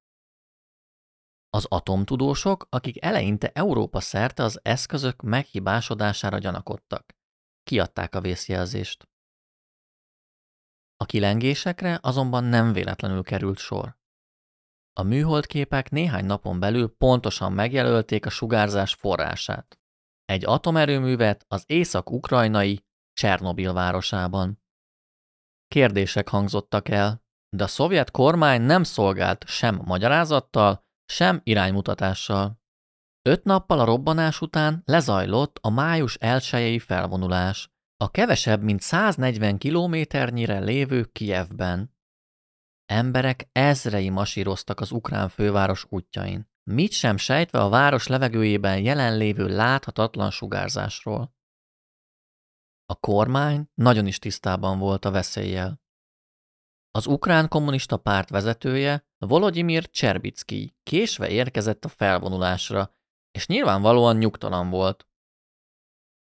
Az 1.50 1.66
atomtudósok, 1.68 2.66
akik 2.68 3.04
eleinte 3.04 3.50
Európa 3.54 4.00
szerte 4.00 4.42
az 4.42 4.60
eszközök 4.62 5.22
meghibásodására 5.22 6.38
gyanakodtak, 6.38 7.12
kiadták 7.62 8.14
a 8.14 8.20
vészjelzést. 8.20 9.10
A 11.02 11.04
kilengésekre 11.04 11.98
azonban 12.02 12.44
nem 12.44 12.72
véletlenül 12.72 13.22
került 13.22 13.58
sor. 13.58 13.96
A 14.92 15.02
műholdképek 15.02 15.90
néhány 15.90 16.24
napon 16.24 16.60
belül 16.60 16.94
pontosan 16.96 17.52
megjelölték 17.52 18.26
a 18.26 18.30
sugárzás 18.30 18.94
forrását. 18.94 19.80
Egy 20.24 20.44
atomerőművet 20.44 21.44
az 21.48 21.64
észak-ukrajnai 21.66 22.84
Csernobil 23.12 23.72
városában. 23.72 24.62
Kérdések 25.68 26.28
hangzottak 26.28 26.88
el, 26.88 27.24
de 27.56 27.64
a 27.64 27.66
szovjet 27.66 28.10
kormány 28.10 28.62
nem 28.62 28.82
szolgált 28.82 29.44
sem 29.46 29.80
magyarázattal, 29.84 30.86
sem 31.04 31.40
iránymutatással. 31.42 32.60
Öt 33.22 33.44
nappal 33.44 33.80
a 33.80 33.84
robbanás 33.84 34.40
után 34.40 34.82
lezajlott 34.84 35.58
a 35.60 35.70
május 35.70 36.14
elsőjei 36.14 36.78
felvonulás, 36.78 37.71
a 38.02 38.10
kevesebb, 38.10 38.62
mint 38.62 38.80
140 38.80 39.58
kilométernyire 39.58 40.58
lévő 40.58 41.04
Kijevben. 41.04 41.94
Emberek 42.84 43.48
ezrei 43.52 44.10
masíroztak 44.10 44.80
az 44.80 44.90
ukrán 44.90 45.28
főváros 45.28 45.86
útjain, 45.88 46.50
mit 46.70 46.92
sem 46.92 47.16
sejtve 47.16 47.60
a 47.60 47.68
város 47.68 48.06
levegőjében 48.06 48.78
jelenlévő 48.78 49.46
láthatatlan 49.46 50.30
sugárzásról. 50.30 51.34
A 52.86 52.94
kormány 52.94 53.70
nagyon 53.74 54.06
is 54.06 54.18
tisztában 54.18 54.78
volt 54.78 55.04
a 55.04 55.10
veszéllyel. 55.10 55.80
Az 56.90 57.06
ukrán 57.06 57.48
kommunista 57.48 57.96
párt 57.96 58.28
vezetője, 58.28 59.06
Volodymyr 59.18 59.90
Cserbicki 59.90 60.76
késve 60.82 61.28
érkezett 61.28 61.84
a 61.84 61.88
felvonulásra, 61.88 62.94
és 63.30 63.46
nyilvánvalóan 63.46 64.16
nyugtalan 64.16 64.70
volt. 64.70 65.06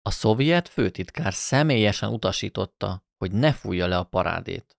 A 0.02 0.10
szovjet 0.10 0.68
főtitkár 0.68 1.34
személyesen 1.34 2.12
utasította, 2.12 3.04
hogy 3.16 3.32
ne 3.32 3.52
fújja 3.52 3.86
le 3.86 3.96
a 3.96 4.04
parádét. 4.04 4.76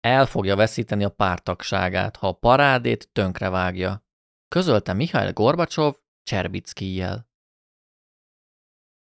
El 0.00 0.26
fogja 0.26 0.56
veszíteni 0.56 1.04
a 1.04 1.08
pártagságát, 1.08 2.16
ha 2.16 2.28
a 2.28 2.32
parádét 2.32 3.08
tönkrevágja, 3.12 4.04
közölte 4.48 4.92
Mihail 4.92 5.32
Gorbacsov 5.32 5.94
Cserbickijjel. 6.22 7.28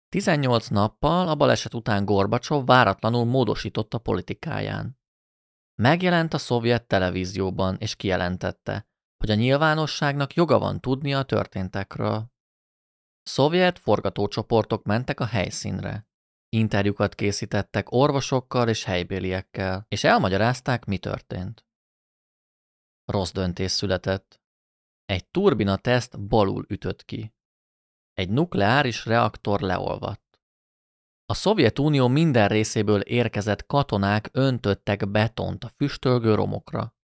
18 0.08 0.68
nappal 0.68 1.28
a 1.28 1.34
baleset 1.34 1.74
után 1.74 2.04
Gorbacsov 2.04 2.66
váratlanul 2.66 3.24
módosította 3.24 3.98
politikáján. 3.98 4.98
Megjelent 5.74 6.34
a 6.34 6.38
szovjet 6.38 6.87
televízióban, 6.87 7.76
és 7.78 7.96
kijelentette, 7.96 8.88
hogy 9.16 9.30
a 9.30 9.34
nyilvánosságnak 9.34 10.34
joga 10.34 10.58
van 10.58 10.80
tudnia 10.80 11.18
a 11.18 11.24
történtekről. 11.24 12.32
Szovjet 13.29 13.79
forgatócsoportok 13.79 14.85
mentek 14.85 15.21
a 15.21 15.25
helyszínre. 15.25 16.09
Interjúkat 16.49 17.14
készítettek 17.14 17.91
orvosokkal 17.91 18.69
és 18.69 18.85
helybéliekkel, 18.85 19.87
és 19.88 20.05
elmagyarázták, 20.05 20.85
mi 20.85 20.99
történt. 20.99 21.67
Rossz 23.05 23.33
döntés 23.33 23.71
született. 23.71 24.41
Egy 25.05 25.29
turbina 25.29 25.77
teszt 25.77 26.21
balul 26.21 26.64
ütött 26.69 27.05
ki. 27.05 27.35
Egy 28.12 28.29
nukleáris 28.29 29.05
reaktor 29.05 29.61
leolvadt. 29.61 30.41
A 31.25 31.35
Szovjetunió 31.35 32.09
minden 32.09 32.49
részéből 32.49 33.01
érkezett 33.01 33.67
katonák 33.67 34.29
öntöttek 34.33 35.09
betont 35.09 35.64
a 35.64 35.73
füstölgő 35.77 36.35
romokra. 36.35 36.95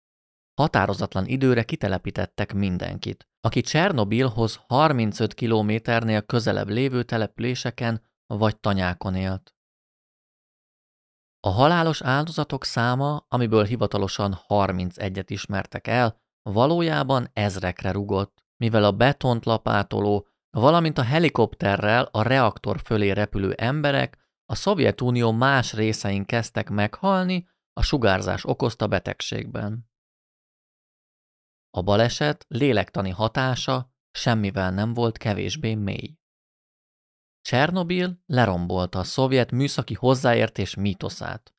Határozatlan 0.54 1.26
időre 1.26 1.64
kitelepítettek 1.64 2.54
mindenkit, 2.54 3.28
aki 3.44 3.60
Csernobilhoz 3.60 4.60
35 4.66 5.34
kilométernél 5.34 6.22
közelebb 6.22 6.68
lévő 6.68 7.02
településeken 7.02 8.02
vagy 8.26 8.60
tanyákon 8.60 9.14
élt. 9.14 9.54
A 11.40 11.48
halálos 11.48 12.02
áldozatok 12.02 12.64
száma, 12.64 13.26
amiből 13.28 13.64
hivatalosan 13.64 14.38
31-et 14.48 15.24
ismertek 15.26 15.86
el, 15.86 16.20
valójában 16.42 17.30
ezrekre 17.32 17.90
rugott, 17.90 18.44
mivel 18.56 18.84
a 18.84 18.92
betont 18.92 19.44
lapátoló, 19.44 20.26
valamint 20.50 20.98
a 20.98 21.02
helikopterrel 21.02 22.08
a 22.10 22.22
reaktor 22.22 22.80
fölé 22.84 23.10
repülő 23.10 23.52
emberek 23.52 24.18
a 24.44 24.54
Szovjetunió 24.54 25.32
más 25.32 25.72
részein 25.72 26.24
kezdtek 26.24 26.70
meghalni 26.70 27.48
a 27.72 27.82
sugárzás 27.82 28.44
okozta 28.44 28.86
betegségben. 28.86 29.92
A 31.76 31.82
baleset 31.82 32.44
lélektani 32.48 33.10
hatása 33.10 33.92
semmivel 34.10 34.70
nem 34.70 34.94
volt 34.94 35.18
kevésbé 35.18 35.74
mély. 35.74 36.18
Csernobil 37.40 38.22
lerombolta 38.26 38.98
a 38.98 39.04
szovjet 39.04 39.50
műszaki 39.50 39.94
hozzáértés 39.94 40.74
mítoszát. 40.74 41.54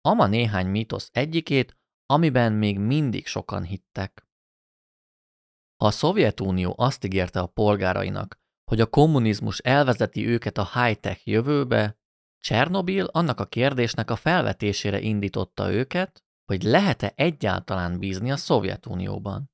Ama 0.00 0.26
néhány 0.26 0.66
mítosz 0.66 1.08
egyikét, 1.12 1.78
amiben 2.06 2.52
még 2.52 2.78
mindig 2.78 3.26
sokan 3.26 3.62
hittek. 3.62 4.28
A 5.76 5.90
Szovjetunió 5.90 6.74
azt 6.76 7.04
ígérte 7.04 7.40
a 7.40 7.46
polgárainak, 7.46 8.40
hogy 8.64 8.80
a 8.80 8.90
kommunizmus 8.90 9.58
elvezeti 9.58 10.26
őket 10.26 10.58
a 10.58 10.70
high-tech 10.72 11.28
jövőbe, 11.28 11.98
Csernobil 12.38 13.04
annak 13.04 13.40
a 13.40 13.46
kérdésnek 13.46 14.10
a 14.10 14.16
felvetésére 14.16 15.00
indította 15.00 15.72
őket, 15.72 16.24
hogy 16.50 16.62
lehet-e 16.62 17.12
egyáltalán 17.16 17.98
bízni 17.98 18.30
a 18.30 18.36
Szovjetunióban. 18.36 19.50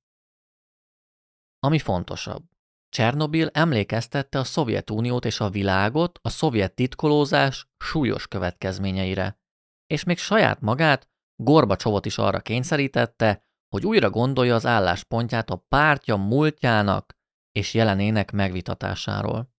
Ami 1.58 1.78
fontosabb, 1.78 2.44
Csernobil 2.88 3.48
emlékeztette 3.52 4.38
a 4.38 4.44
Szovjetuniót 4.44 5.24
és 5.24 5.40
a 5.40 5.50
világot 5.50 6.18
a 6.22 6.28
szovjet 6.28 6.74
titkolózás 6.74 7.68
súlyos 7.78 8.28
következményeire, 8.28 9.40
és 9.86 10.04
még 10.04 10.18
saját 10.18 10.60
magát, 10.60 11.08
Gorbacsovot 11.42 12.06
is 12.06 12.18
arra 12.18 12.40
kényszerítette, 12.40 13.44
hogy 13.68 13.86
újra 13.86 14.10
gondolja 14.10 14.54
az 14.54 14.66
álláspontját 14.66 15.50
a 15.50 15.64
pártja 15.68 16.16
múltjának 16.16 17.16
és 17.52 17.74
jelenének 17.74 18.32
megvitatásáról. 18.32 19.54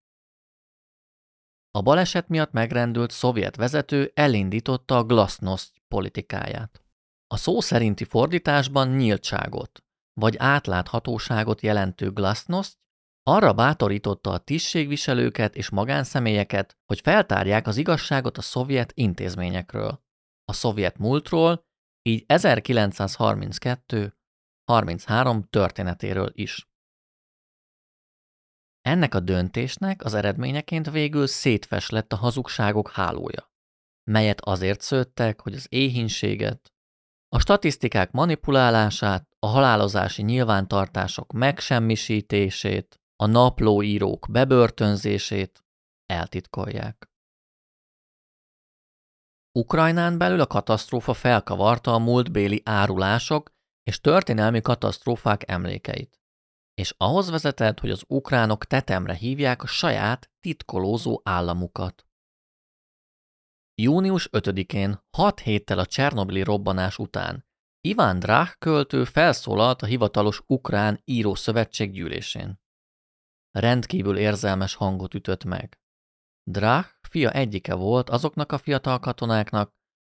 A 1.71 1.81
baleset 1.81 2.27
miatt 2.27 2.51
megrendült 2.51 3.11
szovjet 3.11 3.55
vezető 3.55 4.11
elindította 4.15 4.97
a 4.97 5.03
glasnost 5.03 5.81
politikáját. 5.87 6.86
A 7.27 7.37
szó 7.37 7.61
szerinti 7.61 8.03
fordításban 8.03 8.87
nyíltságot, 8.87 9.83
vagy 10.13 10.35
átláthatóságot 10.37 11.61
jelentő 11.61 12.11
glasnost 12.11 12.77
arra 13.23 13.53
bátorította 13.53 14.31
a 14.31 14.37
tisztségviselőket 14.37 15.55
és 15.55 15.69
magánszemélyeket, 15.69 16.77
hogy 16.85 16.99
feltárják 16.99 17.67
az 17.67 17.77
igazságot 17.77 18.37
a 18.37 18.41
szovjet 18.41 18.91
intézményekről, 18.95 20.03
a 20.43 20.53
szovjet 20.53 20.97
múltról, 20.97 21.65
így 22.01 22.25
1932-33 22.27 24.11
történetéről 25.49 26.31
is. 26.33 26.69
Ennek 28.81 29.15
a 29.15 29.19
döntésnek 29.19 30.03
az 30.03 30.13
eredményeként 30.13 30.89
végül 30.89 31.27
szétfes 31.27 31.89
lett 31.89 32.13
a 32.13 32.15
hazugságok 32.15 32.91
hálója, 32.91 33.51
melyet 34.03 34.41
azért 34.41 34.81
szőttek, 34.81 35.41
hogy 35.41 35.53
az 35.53 35.67
éhínséget, 35.69 36.73
a 37.29 37.39
statisztikák 37.39 38.11
manipulálását, 38.11 39.27
a 39.39 39.47
halálozási 39.47 40.21
nyilvántartások 40.21 41.33
megsemmisítését, 41.33 43.01
a 43.15 43.25
naplóírók 43.25 44.27
bebörtönzését 44.31 45.65
eltitkolják. 46.05 47.09
Ukrajnán 49.59 50.17
belül 50.17 50.39
a 50.39 50.47
katasztrófa 50.47 51.13
felkavarta 51.13 51.93
a 51.93 51.97
múltbéli 51.97 52.61
árulások 52.65 53.51
és 53.83 54.01
történelmi 54.01 54.61
katasztrófák 54.61 55.49
emlékeit, 55.49 56.21
és 56.73 56.93
ahhoz 56.97 57.29
vezetett, 57.29 57.79
hogy 57.79 57.89
az 57.89 58.03
ukránok 58.07 58.65
tetemre 58.65 59.13
hívják 59.13 59.63
a 59.63 59.67
saját 59.67 60.31
titkolózó 60.39 61.21
államukat. 61.23 62.06
Június 63.81 64.29
5-én, 64.31 65.01
hat 65.17 65.39
héttel 65.39 65.79
a 65.79 65.85
Csernobili 65.85 66.43
robbanás 66.43 66.97
után, 66.97 67.45
Iván 67.81 68.19
Drach 68.19 68.57
költő 68.57 69.03
felszólalt 69.03 69.81
a 69.81 69.85
hivatalos 69.85 70.41
Ukrán 70.45 71.01
Írószövetség 71.03 71.91
gyűlésén. 71.91 72.59
Rendkívül 73.51 74.17
érzelmes 74.17 74.73
hangot 74.73 75.13
ütött 75.13 75.43
meg. 75.43 75.79
Drach 76.43 76.89
fia 77.09 77.31
egyike 77.31 77.73
volt 77.73 78.09
azoknak 78.09 78.51
a 78.51 78.57
fiatal 78.57 78.99
katonáknak, 78.99 79.73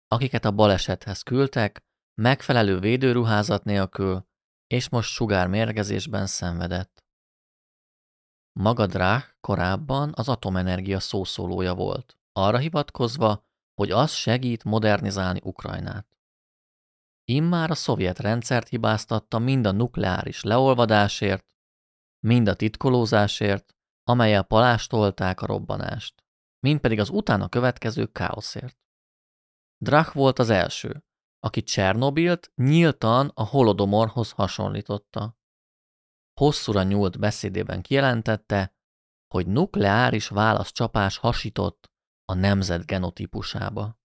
akiket 0.07 0.45
a 0.45 0.51
balesethez 0.51 1.21
küldtek, 1.21 1.83
megfelelő 2.21 2.79
védőruházat 2.79 3.63
nélkül, 3.63 4.27
és 4.67 4.89
most 4.89 5.09
sugármérgezésben 5.09 6.27
szenvedett. 6.27 7.05
Maga 8.59 8.87
Drach 8.87 9.35
korábban 9.39 10.11
az 10.15 10.29
atomenergia 10.29 10.99
szószólója 10.99 11.75
volt, 11.75 12.17
arra 12.31 12.57
hivatkozva, 12.57 13.47
hogy 13.79 13.91
az 13.91 14.11
segít 14.11 14.63
modernizálni 14.63 15.39
Ukrajnát. 15.43 16.17
Immár 17.23 17.71
a 17.71 17.75
szovjet 17.75 18.19
rendszert 18.19 18.67
hibáztatta 18.67 19.39
mind 19.39 19.65
a 19.65 19.71
nukleáris 19.71 20.43
leolvadásért, 20.43 21.45
mind 22.19 22.47
a 22.47 22.55
titkolózásért, 22.55 23.75
amelyel 24.03 24.43
palástolták 24.43 25.41
a 25.41 25.45
robbanást, 25.45 26.23
mind 26.59 26.79
pedig 26.79 26.99
az 26.99 27.09
utána 27.09 27.49
következő 27.49 28.05
káoszért. 28.05 28.77
Drach 29.77 30.13
volt 30.13 30.39
az 30.39 30.49
első, 30.49 31.03
aki 31.39 31.63
Csernobilt 31.63 32.51
nyíltan 32.55 33.31
a 33.33 33.43
Holodomorhoz 33.43 34.31
hasonlította. 34.31 35.37
Hosszúra 36.39 36.83
nyúlt 36.83 37.19
beszédében 37.19 37.81
kijelentette, 37.81 38.73
hogy 39.33 39.47
nukleáris 39.47 40.27
válaszcsapás 40.27 41.17
hasított 41.17 41.88
a 42.29 42.33
nemzet 42.33 42.85
genotípusába. 42.85 43.99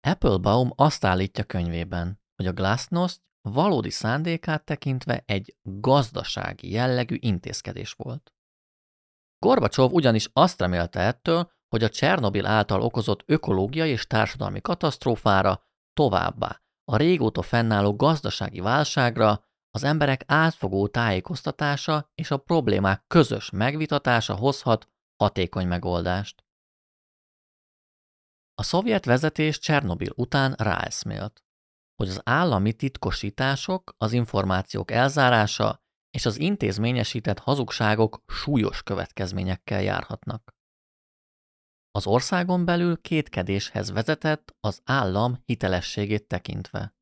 Applebaum 0.00 0.72
azt 0.74 1.04
állítja 1.04 1.44
könyvében, 1.44 2.20
hogy 2.36 2.46
a 2.46 2.52
glasnost 2.52 3.22
valódi 3.40 3.90
szándékát 3.90 4.64
tekintve 4.64 5.22
egy 5.26 5.56
gazdasági 5.62 6.70
jellegű 6.70 7.16
intézkedés 7.18 7.92
volt. 7.92 8.34
Gorbacsov 9.38 9.92
ugyanis 9.92 10.30
azt 10.32 10.60
remélte 10.60 11.00
ettől, 11.00 11.50
hogy 11.68 11.84
a 11.84 11.88
Csernobil 11.88 12.46
által 12.46 12.82
okozott 12.82 13.22
ökológiai 13.26 13.90
és 13.90 14.06
társadalmi 14.06 14.60
katasztrófára 14.60 15.68
továbbá 15.92 16.62
a 16.84 16.96
régóta 16.96 17.42
fennálló 17.42 17.96
gazdasági 17.96 18.60
válságra 18.60 19.44
az 19.70 19.84
emberek 19.84 20.24
átfogó 20.26 20.88
tájékoztatása 20.88 22.10
és 22.14 22.30
a 22.30 22.36
problémák 22.36 23.04
közös 23.06 23.50
megvitatása 23.50 24.34
hozhat 24.34 24.88
hatékony 25.20 25.66
megoldást. 25.66 26.44
A 28.54 28.62
szovjet 28.62 29.04
vezetés 29.04 29.58
Csernobil 29.58 30.12
után 30.16 30.54
ráeszmélt, 30.58 31.44
hogy 31.94 32.08
az 32.08 32.20
állami 32.24 32.72
titkosítások, 32.72 33.94
az 33.98 34.12
információk 34.12 34.90
elzárása 34.90 35.82
és 36.10 36.26
az 36.26 36.38
intézményesített 36.38 37.38
hazugságok 37.38 38.22
súlyos 38.26 38.82
következményekkel 38.82 39.82
járhatnak. 39.82 40.54
Az 41.90 42.06
országon 42.06 42.64
belül 42.64 43.00
kétkedéshez 43.00 43.90
vezetett 43.90 44.56
az 44.60 44.80
állam 44.84 45.42
hitelességét 45.44 46.26
tekintve. 46.26 46.94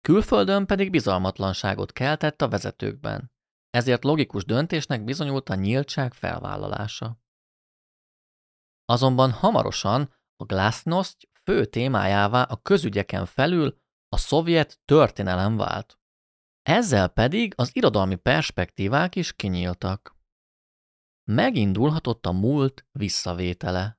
Külföldön 0.00 0.66
pedig 0.66 0.90
bizalmatlanságot 0.90 1.92
keltett 1.92 2.42
a 2.42 2.48
vezetőkben, 2.48 3.32
ezért 3.70 4.04
logikus 4.04 4.44
döntésnek 4.44 5.04
bizonyult 5.04 5.48
a 5.48 5.54
nyíltság 5.54 6.14
felvállalása. 6.14 7.24
Azonban 8.86 9.30
hamarosan 9.30 10.14
a 10.36 10.44
glasnost 10.44 11.28
fő 11.42 11.64
témájává 11.64 12.42
a 12.42 12.56
közügyeken 12.56 13.26
felül 13.26 13.78
a 14.08 14.16
szovjet 14.16 14.80
történelem 14.84 15.56
vált. 15.56 15.98
Ezzel 16.62 17.08
pedig 17.08 17.52
az 17.56 17.76
irodalmi 17.76 18.14
perspektívák 18.14 19.16
is 19.16 19.32
kinyíltak. 19.32 20.16
Megindulhatott 21.24 22.26
a 22.26 22.32
múlt 22.32 22.86
visszavétele. 22.92 23.98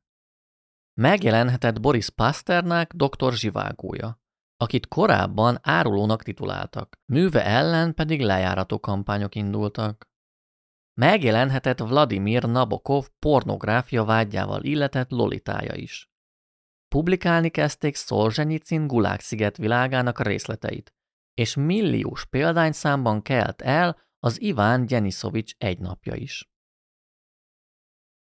Megjelenhetett 0.93 1.81
Boris 1.81 2.09
Pasternák 2.09 2.93
doktor 2.93 3.33
zsivágója, 3.33 4.21
akit 4.57 4.87
korábban 4.87 5.59
árulónak 5.61 6.23
tituláltak, 6.23 6.99
műve 7.05 7.45
ellen 7.45 7.93
pedig 7.93 8.21
lejárató 8.21 8.79
kampányok 8.79 9.35
indultak. 9.35 10.09
Megjelenhetett 10.97 11.79
Vladimir 11.79 12.43
Nabokov 12.43 13.07
pornográfia 13.19 14.03
vágyával 14.03 14.63
illetett 14.63 15.09
lolitája 15.09 15.75
is. 15.75 16.09
Publikálni 16.87 17.49
kezdték 17.49 17.95
Szolzsenyicin 17.95 18.87
Gulág-sziget 18.87 19.57
világának 19.57 20.19
részleteit, 20.19 20.93
és 21.33 21.55
milliós 21.55 22.25
példányszámban 22.25 23.21
kelt 23.21 23.61
el 23.61 23.97
az 24.19 24.41
Iván 24.41 24.85
Gyeniszovics 24.85 25.53
egynapja 25.57 26.15
is. 26.15 26.49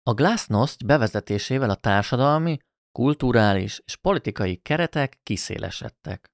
A 0.04 0.14
glasnost 0.14 0.86
bevezetésével 0.86 1.70
a 1.70 1.76
társadalmi, 1.76 2.58
kulturális 2.92 3.82
és 3.86 3.96
politikai 3.96 4.58
keretek 4.58 5.20
kiszélesedtek. 5.24 6.32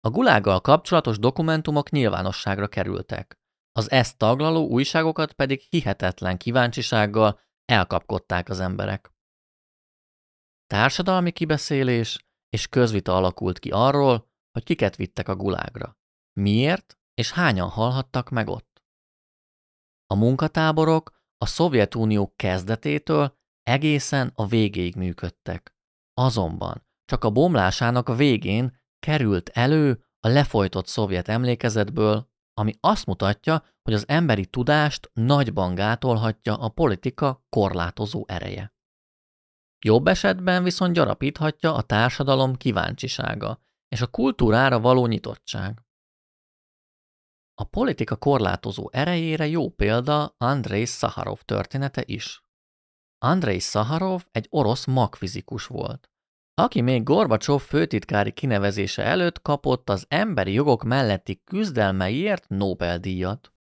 A 0.00 0.10
gulággal 0.10 0.60
kapcsolatos 0.60 1.18
dokumentumok 1.18 1.90
nyilvánosságra 1.90 2.68
kerültek, 2.68 3.38
az 3.78 3.90
ezt 3.90 4.16
taglaló 4.16 4.68
újságokat 4.68 5.32
pedig 5.32 5.60
hihetetlen 5.60 6.36
kíváncsisággal 6.36 7.40
elkapkodták 7.64 8.48
az 8.48 8.60
emberek. 8.60 9.12
Társadalmi 10.66 11.30
kibeszélés 11.30 12.26
és 12.48 12.68
közvita 12.68 13.16
alakult 13.16 13.58
ki 13.58 13.70
arról, 13.70 14.30
hogy 14.50 14.64
kiket 14.64 14.96
vittek 14.96 15.28
a 15.28 15.36
gulágra. 15.36 15.98
Miért 16.40 16.98
és 17.14 17.32
hányan 17.32 17.68
halhattak 17.68 18.28
meg 18.28 18.48
ott? 18.48 18.82
A 20.06 20.14
munkatáborok 20.14 21.12
a 21.36 21.46
Szovjetunió 21.46 22.32
kezdetétől 22.36 23.38
egészen 23.62 24.32
a 24.34 24.46
végéig 24.46 24.96
működtek. 24.96 25.76
Azonban 26.14 26.86
csak 27.04 27.24
a 27.24 27.30
bomlásának 27.30 28.16
végén 28.16 28.80
került 28.98 29.48
elő 29.48 30.04
a 30.20 30.28
lefolytott 30.28 30.86
szovjet 30.86 31.28
emlékezetből, 31.28 32.30
ami 32.58 32.74
azt 32.80 33.06
mutatja, 33.06 33.64
hogy 33.82 33.94
az 33.94 34.08
emberi 34.08 34.46
tudást 34.46 35.10
nagyban 35.12 35.74
gátolhatja 35.74 36.54
a 36.54 36.68
politika 36.68 37.44
korlátozó 37.48 38.24
ereje. 38.26 38.72
Jobb 39.84 40.06
esetben 40.06 40.62
viszont 40.62 40.94
gyarapíthatja 40.94 41.74
a 41.74 41.82
társadalom 41.82 42.56
kíváncsisága 42.56 43.60
és 43.88 44.00
a 44.00 44.06
kultúrára 44.06 44.80
való 44.80 45.06
nyitottság. 45.06 45.82
A 47.54 47.64
politika 47.64 48.16
korlátozó 48.16 48.88
erejére 48.92 49.46
jó 49.46 49.70
példa 49.70 50.34
Andrei 50.38 50.84
Szaharov 50.84 51.40
története 51.40 52.02
is. 52.06 52.42
Andrei 53.18 53.58
Szaharov 53.58 54.24
egy 54.30 54.46
orosz 54.50 54.84
magfizikus 54.84 55.66
volt, 55.66 56.10
aki 56.58 56.80
még 56.80 57.02
Gorbacsov 57.02 57.60
főtitkári 57.60 58.32
kinevezése 58.32 59.02
előtt 59.02 59.42
kapott 59.42 59.88
az 59.88 60.04
emberi 60.08 60.52
jogok 60.52 60.84
melletti 60.84 61.42
küzdelmeiért 61.44 62.48
Nobel-díjat. 62.48 63.52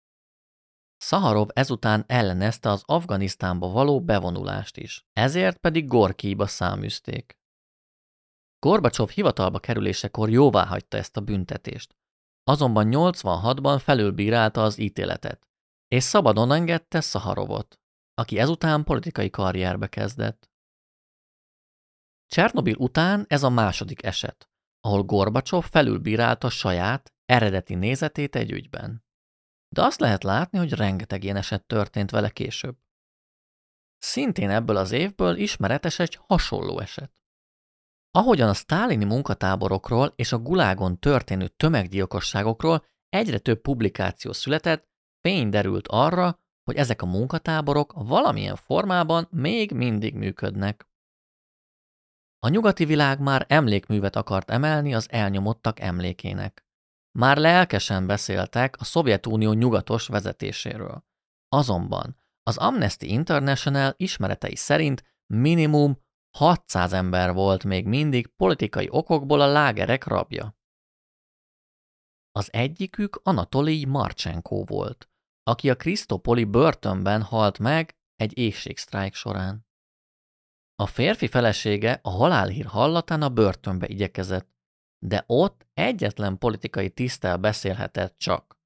Szaharov 0.97 1.47
ezután 1.53 2.03
ellenezte 2.07 2.69
az 2.69 2.83
Afganisztánba 2.85 3.69
való 3.69 4.01
bevonulást 4.01 4.77
is, 4.77 5.05
ezért 5.13 5.57
pedig 5.57 5.87
Gorkiba 5.87 6.47
száműzték. 6.47 7.37
Gorbacsov 8.59 9.09
hivatalba 9.09 9.59
kerülésekor 9.59 10.29
jóvá 10.29 10.65
hagyta 10.65 10.97
ezt 10.97 11.17
a 11.17 11.21
büntetést, 11.21 11.95
azonban 12.43 12.87
86-ban 12.91 13.79
felülbírálta 13.83 14.63
az 14.63 14.77
ítéletet, 14.77 15.47
és 15.87 16.03
szabadon 16.03 16.51
engedte 16.51 17.01
Szaharovot, 17.01 17.79
aki 18.13 18.39
ezután 18.39 18.83
politikai 18.83 19.29
karrierbe 19.29 19.87
kezdett. 19.87 20.49
Csernobil 22.27 22.75
után 22.75 23.25
ez 23.27 23.43
a 23.43 23.49
második 23.49 24.03
eset, 24.03 24.49
ahol 24.79 25.03
Gorbacsov 25.03 25.63
felülbírálta 25.63 26.49
saját, 26.49 27.13
eredeti 27.25 27.75
nézetét 27.75 28.35
egy 28.35 28.51
ügyben. 28.51 29.05
De 29.69 29.83
azt 29.83 29.99
lehet 29.99 30.23
látni, 30.23 30.57
hogy 30.57 30.73
rengeteg 30.73 31.23
ilyen 31.23 31.35
eset 31.35 31.65
történt 31.65 32.11
vele 32.11 32.29
később. 32.29 32.77
Szintén 33.97 34.49
ebből 34.49 34.77
az 34.77 34.91
évből 34.91 35.35
ismeretes 35.35 35.99
egy 35.99 36.19
hasonló 36.27 36.79
eset. 36.79 37.11
Ahogyan 38.11 38.49
a 38.49 38.53
sztálini 38.53 39.05
munkatáborokról 39.05 40.13
és 40.15 40.31
a 40.31 40.39
gulágon 40.39 40.99
történő 40.99 41.47
tömeggyilkosságokról 41.47 42.85
egyre 43.09 43.37
több 43.37 43.61
publikáció 43.61 44.31
született, 44.31 44.87
fény 45.21 45.49
derült 45.49 45.87
arra, 45.87 46.39
hogy 46.63 46.75
ezek 46.75 47.01
a 47.01 47.05
munkatáborok 47.05 47.93
valamilyen 47.95 48.55
formában 48.55 49.27
még 49.31 49.71
mindig 49.71 50.15
működnek. 50.15 50.86
A 52.39 52.47
nyugati 52.47 52.85
világ 52.85 53.19
már 53.19 53.45
emlékművet 53.49 54.15
akart 54.15 54.49
emelni 54.49 54.93
az 54.93 55.11
elnyomottak 55.11 55.79
emlékének. 55.79 56.65
Már 57.17 57.37
lelkesen 57.37 58.07
beszéltek 58.07 58.75
a 58.79 58.83
Szovjetunió 58.83 59.53
nyugatos 59.53 60.07
vezetéséről. 60.07 61.05
Azonban 61.49 62.15
az 62.43 62.57
Amnesty 62.57 63.03
International 63.03 63.93
ismeretei 63.97 64.55
szerint 64.55 65.03
minimum 65.33 66.05
600 66.37 66.93
ember 66.93 67.33
volt 67.33 67.63
még 67.63 67.85
mindig 67.85 68.27
politikai 68.27 68.87
okokból 68.89 69.41
a 69.41 69.47
lágerek 69.51 70.03
rabja. 70.03 70.57
Az 72.31 72.53
egyikük 72.53 73.19
Anatolij 73.23 73.85
Marcsenko 73.85 74.63
volt, 74.63 75.09
aki 75.43 75.69
a 75.69 75.75
Krisztopoli 75.75 76.43
börtönben 76.43 77.21
halt 77.21 77.59
meg 77.59 77.97
egy 78.15 78.37
éjségsztrájk 78.37 79.13
során. 79.13 79.66
A 80.79 80.85
férfi 80.85 81.27
felesége 81.27 81.99
a 82.01 82.09
halálhír 82.09 82.65
hallatán 82.65 83.21
a 83.21 83.29
börtönbe 83.29 83.87
igyekezett, 83.87 84.49
de 85.05 85.23
ott 85.27 85.67
egyetlen 85.73 86.37
politikai 86.37 86.89
tisztel 86.89 87.37
beszélhetett 87.37 88.17
csak, 88.17 88.59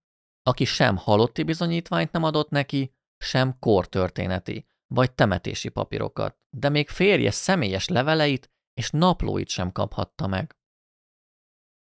aki 0.43 0.65
sem 0.65 0.97
halotti 0.97 1.43
bizonyítványt 1.43 2.11
nem 2.11 2.23
adott 2.23 2.49
neki, 2.49 2.93
sem 3.17 3.59
kortörténeti 3.59 4.65
vagy 4.87 5.11
temetési 5.11 5.69
papírokat, 5.69 6.37
de 6.49 6.69
még 6.69 6.89
férje 6.89 7.31
személyes 7.31 7.87
leveleit 7.87 8.51
és 8.73 8.89
naplóit 8.89 9.49
sem 9.49 9.71
kaphatta 9.71 10.27
meg. 10.27 10.55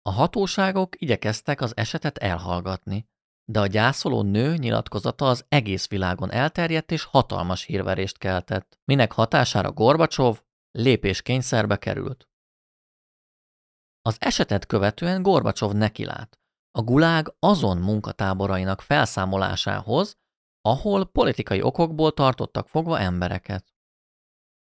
A 0.01 0.11
hatóságok 0.11 1.01
igyekeztek 1.01 1.61
az 1.61 1.77
esetet 1.77 2.17
elhallgatni, 2.17 3.09
de 3.51 3.59
a 3.59 3.67
gyászoló 3.67 4.21
nő 4.21 4.55
nyilatkozata 4.55 5.27
az 5.27 5.45
egész 5.49 5.87
világon 5.87 6.31
elterjedt 6.31 6.91
és 6.91 7.03
hatalmas 7.03 7.63
hírverést 7.63 8.17
keltett, 8.17 8.79
minek 8.85 9.11
hatására 9.11 9.71
Gorbacsov 9.71 10.43
lépéskényszerbe 10.71 11.77
került. 11.77 12.29
Az 14.01 14.17
esetet 14.19 14.65
követően 14.65 15.21
Gorbacsov 15.21 15.73
nekilát 15.73 16.39
a 16.77 16.81
gulág 16.81 17.33
azon 17.39 17.77
munkatáborainak 17.77 18.81
felszámolásához, 18.81 20.17
ahol 20.61 21.05
politikai 21.05 21.61
okokból 21.61 22.13
tartottak 22.13 22.67
fogva 22.67 22.99
embereket. 22.99 23.73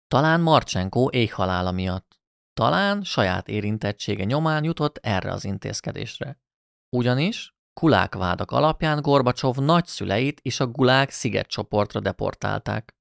Talán 0.07 0.41
Marcsenko 0.41 1.09
éjhalála 1.09 1.71
miatt, 1.71 2.19
talán 2.53 3.03
saját 3.03 3.47
érintettsége 3.47 4.23
nyomán 4.23 4.63
jutott 4.63 4.97
erre 4.97 5.31
az 5.31 5.45
intézkedésre. 5.45 6.41
Ugyanis 6.95 7.55
kulákvádak 7.73 8.51
alapján 8.51 9.01
Gorbacsov 9.01 9.57
nagyszüleit 9.57 10.39
is 10.41 10.59
a 10.59 10.67
gulák 10.67 11.09
szigetcsoportra 11.09 11.99
deportálták. 11.99 12.95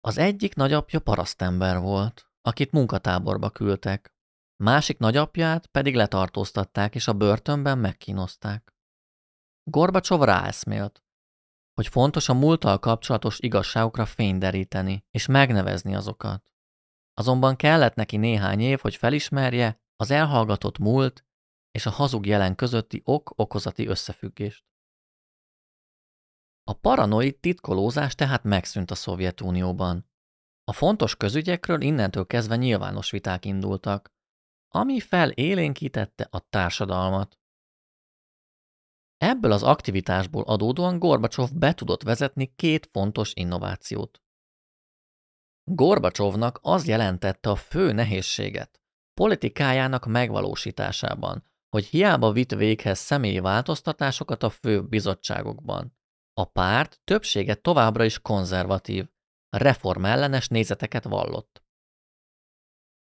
Az 0.00 0.18
egyik 0.18 0.54
nagyapja 0.54 1.00
parasztember 1.00 1.78
volt, 1.78 2.30
akit 2.40 2.72
munkatáborba 2.72 3.50
küldtek, 3.50 4.14
másik 4.62 4.98
nagyapját 4.98 5.66
pedig 5.66 5.94
letartóztatták 5.94 6.94
és 6.94 7.08
a 7.08 7.12
börtönben 7.12 7.78
megkínozták. 7.78 8.74
Gorbacsov 9.70 10.22
ráeszmélt, 10.22 11.04
hogy 11.74 11.88
fontos 11.88 12.28
a 12.28 12.34
múlttal 12.34 12.78
kapcsolatos 12.78 13.38
igazságokra 13.40 14.06
fényderíteni 14.06 15.04
és 15.10 15.26
megnevezni 15.26 15.94
azokat. 15.94 16.52
Azonban 17.14 17.56
kellett 17.56 17.94
neki 17.94 18.16
néhány 18.16 18.60
év, 18.60 18.80
hogy 18.80 18.96
felismerje 18.96 19.80
az 19.96 20.10
elhallgatott 20.10 20.78
múlt 20.78 21.24
és 21.70 21.86
a 21.86 21.90
hazug 21.90 22.26
jelen 22.26 22.54
közötti 22.54 23.02
ok-okozati 23.04 23.86
összefüggést. 23.86 24.64
A 26.64 26.72
paranoid 26.72 27.36
titkolózás 27.36 28.14
tehát 28.14 28.44
megszűnt 28.44 28.90
a 28.90 28.94
Szovjetunióban. 28.94 30.08
A 30.64 30.72
fontos 30.72 31.16
közügyekről 31.16 31.80
innentől 31.80 32.26
kezdve 32.26 32.56
nyilvános 32.56 33.10
viták 33.10 33.44
indultak, 33.44 34.12
ami 34.68 35.00
felélénkítette 35.00 36.28
a 36.30 36.38
társadalmat. 36.38 37.38
Ebből 39.16 39.52
az 39.52 39.62
aktivitásból 39.62 40.42
adódóan 40.42 40.98
Gorbacsov 40.98 41.50
be 41.54 41.74
tudott 41.74 42.02
vezetni 42.02 42.54
két 42.56 42.88
fontos 42.92 43.32
innovációt. 43.34 44.22
Gorbacsovnak 45.64 46.58
az 46.62 46.86
jelentette 46.86 47.50
a 47.50 47.56
fő 47.56 47.92
nehézséget 47.92 48.80
politikájának 49.14 50.06
megvalósításában, 50.06 51.49
hogy 51.70 51.84
hiába 51.84 52.32
vitt 52.32 52.50
véghez 52.50 52.98
személyi 52.98 53.38
változtatásokat 53.38 54.42
a 54.42 54.50
fő 54.50 54.82
bizottságokban. 54.82 55.98
A 56.32 56.44
párt 56.44 57.00
többsége 57.04 57.54
továbbra 57.54 58.04
is 58.04 58.18
konzervatív, 58.18 59.08
reformellenes 59.48 60.48
nézeteket 60.48 61.04
vallott. 61.04 61.64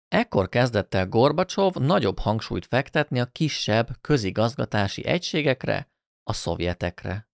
Ekkor 0.07 0.49
kezdett 0.49 0.93
el 0.93 1.07
Gorbacsov 1.07 1.75
nagyobb 1.75 2.19
hangsúlyt 2.19 2.65
fektetni 2.65 3.19
a 3.19 3.25
kisebb 3.25 4.01
közigazgatási 4.01 5.05
egységekre, 5.05 5.91
a 6.23 6.33
szovjetekre. 6.33 7.29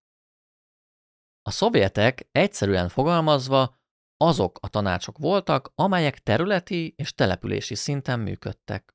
A 1.42 1.52
szovjetek 1.52 2.28
egyszerűen 2.32 2.90
fogalmazva 2.90 3.80
azok 4.18 4.58
a 4.62 4.68
tanácsok 4.68 5.18
voltak, 5.18 5.72
amelyek 5.76 6.20
területi 6.20 6.94
és 6.98 7.14
települési 7.14 7.76
szinten 7.76 8.20
működtek. 8.20 8.91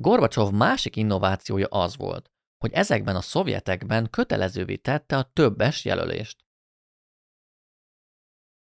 Gorbacsov 0.00 0.52
másik 0.52 0.96
innovációja 0.96 1.66
az 1.66 1.96
volt, 1.96 2.30
hogy 2.58 2.72
ezekben 2.72 3.16
a 3.16 3.20
szovjetekben 3.20 4.10
kötelezővé 4.10 4.76
tette 4.76 5.16
a 5.16 5.30
többes 5.32 5.84
jelölést. 5.84 6.44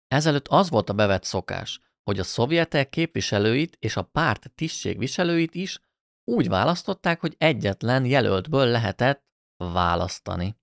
Ezelőtt 0.07 0.47
az 0.47 0.69
volt 0.69 0.89
a 0.89 0.93
bevett 0.93 1.23
szokás, 1.23 1.79
hogy 2.03 2.19
a 2.19 2.23
szovjetek 2.23 2.89
képviselőit 2.89 3.75
és 3.79 3.95
a 3.95 4.03
párt 4.03 4.51
tisztségviselőit 4.55 5.55
is 5.55 5.79
úgy 6.23 6.47
választották, 6.47 7.19
hogy 7.19 7.35
egyetlen 7.37 8.05
jelöltből 8.05 8.65
lehetett 8.65 9.25
választani. 9.55 10.57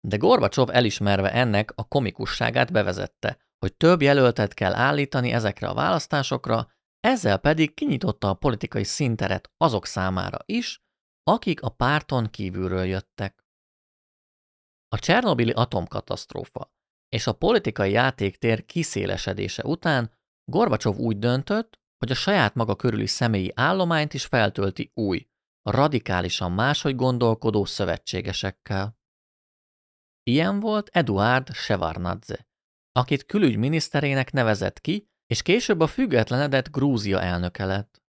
De 0.00 0.16
Gorbacsov 0.16 0.70
elismerve 0.70 1.32
ennek 1.32 1.72
a 1.74 1.88
komikusságát 1.88 2.72
bevezette, 2.72 3.38
hogy 3.58 3.74
több 3.76 4.02
jelöltet 4.02 4.54
kell 4.54 4.74
állítani 4.74 5.32
ezekre 5.32 5.68
a 5.68 5.74
választásokra, 5.74 6.70
ezzel 7.00 7.38
pedig 7.38 7.74
kinyitotta 7.74 8.28
a 8.28 8.34
politikai 8.34 8.84
színteret 8.84 9.50
azok 9.56 9.86
számára 9.86 10.38
is, 10.44 10.82
akik 11.22 11.62
a 11.62 11.68
párton 11.68 12.30
kívülről 12.30 12.84
jöttek. 12.84 13.44
A 14.88 14.98
Csernobili 14.98 15.50
atomkatasztrófa 15.50 16.72
és 17.08 17.26
a 17.26 17.32
politikai 17.32 17.90
játéktér 17.90 18.64
kiszélesedése 18.64 19.64
után 19.64 20.12
Gorbacsov 20.44 20.96
úgy 20.96 21.18
döntött, 21.18 21.80
hogy 21.98 22.10
a 22.10 22.14
saját 22.14 22.54
maga 22.54 22.76
körüli 22.76 23.06
személyi 23.06 23.52
állományt 23.54 24.14
is 24.14 24.24
feltölti 24.24 24.90
új, 24.94 25.28
radikálisan 25.62 26.52
máshogy 26.52 26.96
gondolkodó 26.96 27.64
szövetségesekkel. 27.64 28.98
Ilyen 30.22 30.60
volt 30.60 30.88
Eduard 30.88 31.52
Sevarnadze, 31.52 32.48
akit 32.92 33.24
külügyminiszterének 33.24 34.32
nevezett 34.32 34.80
ki, 34.80 35.10
és 35.28 35.42
később 35.42 35.80
a 35.80 35.86
függetlenedett 35.86 36.70
Grúzia 36.70 37.20
elnöke 37.20 37.64
lett. 37.64 38.02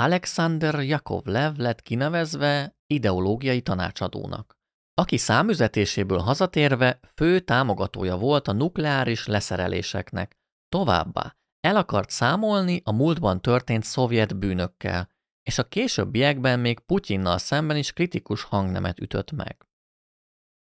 Alexander 0.00 0.82
Jakovlev 0.82 1.56
lett 1.56 1.82
kinevezve 1.82 2.76
ideológiai 2.86 3.62
tanácsadónak, 3.62 4.58
aki 4.94 5.16
számüzetéséből 5.16 6.18
hazatérve 6.18 7.00
fő 7.14 7.40
támogatója 7.40 8.16
volt 8.16 8.48
a 8.48 8.52
nukleáris 8.52 9.26
leszereléseknek, 9.26 10.38
továbbá 10.68 11.36
el 11.60 11.76
akart 11.76 12.10
számolni 12.10 12.80
a 12.84 12.92
múltban 12.92 13.40
történt 13.40 13.84
szovjet 13.84 14.38
bűnökkel, 14.38 15.08
és 15.42 15.58
a 15.58 15.68
későbbiekben 15.68 16.60
még 16.60 16.78
Putyinnal 16.78 17.38
szemben 17.38 17.76
is 17.76 17.92
kritikus 17.92 18.42
hangnemet 18.42 19.00
ütött 19.00 19.32
meg. 19.32 19.66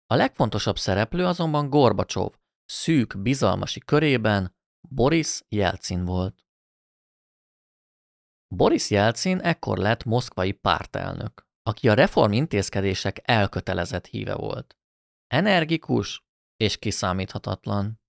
A 0.06 0.14
legfontosabb 0.14 0.78
szereplő 0.78 1.26
azonban 1.26 1.70
Gorbacsov, 1.70 2.32
szűk, 2.64 3.18
bizalmasi 3.18 3.80
körében 3.80 4.56
Boris 4.80 5.40
Jelcin 5.48 6.04
volt. 6.04 6.46
Boris 8.54 8.90
Jelcin 8.90 9.38
ekkor 9.38 9.78
lett 9.78 10.04
moszkvai 10.04 10.52
pártelnök, 10.52 11.46
aki 11.62 11.88
a 11.88 11.94
reform 11.94 12.32
intézkedések 12.32 13.20
elkötelezett 13.22 14.06
híve 14.06 14.34
volt. 14.34 14.76
Energikus 15.26 16.26
és 16.56 16.78
kiszámíthatatlan. 16.78 18.00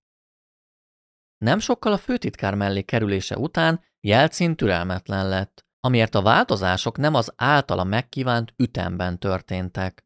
Nem 1.38 1.58
sokkal 1.58 1.92
a 1.92 1.98
főtitkár 1.98 2.54
mellé 2.54 2.82
kerülése 2.82 3.38
után 3.38 3.84
Jelcin 4.00 4.56
türelmetlen 4.56 5.28
lett, 5.28 5.64
amiért 5.80 6.14
a 6.14 6.22
változások 6.22 6.96
nem 6.96 7.14
az 7.14 7.32
általa 7.36 7.84
megkívánt 7.84 8.54
ütemben 8.56 9.18
történtek. 9.18 10.04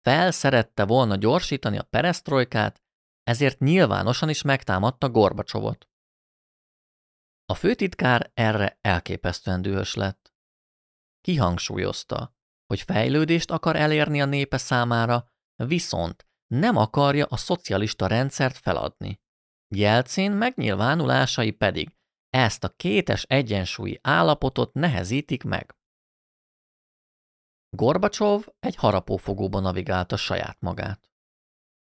Felszerette 0.00 0.84
volna 0.84 1.16
gyorsítani 1.16 1.78
a 1.78 1.82
peresztrojkát, 1.82 2.82
ezért 3.22 3.58
nyilvánosan 3.58 4.28
is 4.28 4.42
megtámadta 4.42 5.10
Gorbacsovot. 5.10 5.88
A 7.46 7.54
főtitkár 7.54 8.30
erre 8.34 8.78
elképesztően 8.80 9.62
dühös 9.62 9.94
lett. 9.94 10.34
Kihangsúlyozta, 11.20 12.34
hogy 12.66 12.80
fejlődést 12.80 13.50
akar 13.50 13.76
elérni 13.76 14.20
a 14.20 14.24
népe 14.24 14.56
számára, 14.56 15.32
viszont 15.54 16.26
nem 16.46 16.76
akarja 16.76 17.26
a 17.26 17.36
szocialista 17.36 18.06
rendszert 18.06 18.56
feladni. 18.56 19.20
Jelcin 19.74 20.32
megnyilvánulásai 20.32 21.50
pedig 21.50 21.96
ezt 22.30 22.64
a 22.64 22.68
kétes 22.68 23.22
egyensúlyi 23.22 23.98
állapotot 24.02 24.72
nehezítik 24.72 25.42
meg. 25.42 25.76
Gorbacsov 27.76 28.46
egy 28.60 28.74
harapófogóba 28.76 29.60
navigálta 29.60 30.16
saját 30.16 30.60
magát. 30.60 31.10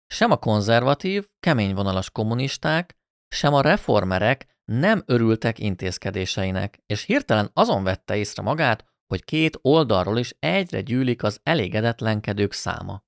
Sem 0.07 0.31
a 0.31 0.37
konzervatív, 0.37 1.29
keményvonalas 1.39 2.11
kommunisták, 2.11 2.97
sem 3.27 3.53
a 3.53 3.61
reformerek 3.61 4.59
nem 4.71 5.03
örültek 5.05 5.59
intézkedéseinek, 5.59 6.83
és 6.85 7.03
hirtelen 7.03 7.49
azon 7.53 7.83
vette 7.83 8.15
észre 8.15 8.43
magát, 8.43 8.85
hogy 9.07 9.23
két 9.23 9.57
oldalról 9.61 10.17
is 10.17 10.35
egyre 10.39 10.81
gyűlik 10.81 11.23
az 11.23 11.39
elégedetlenkedők 11.43 12.51
száma. 12.51 13.03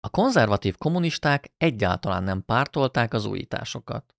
A 0.00 0.08
konzervatív 0.10 0.76
kommunisták 0.76 1.52
egyáltalán 1.56 2.22
nem 2.22 2.44
pártolták 2.44 3.14
az 3.14 3.24
újításokat. 3.24 4.14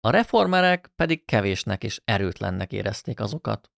A 0.00 0.10
reformerek 0.10 0.92
pedig 0.96 1.24
kevésnek 1.24 1.84
és 1.84 2.00
erőtlennek 2.04 2.72
érezték 2.72 3.20
azokat. 3.20 3.70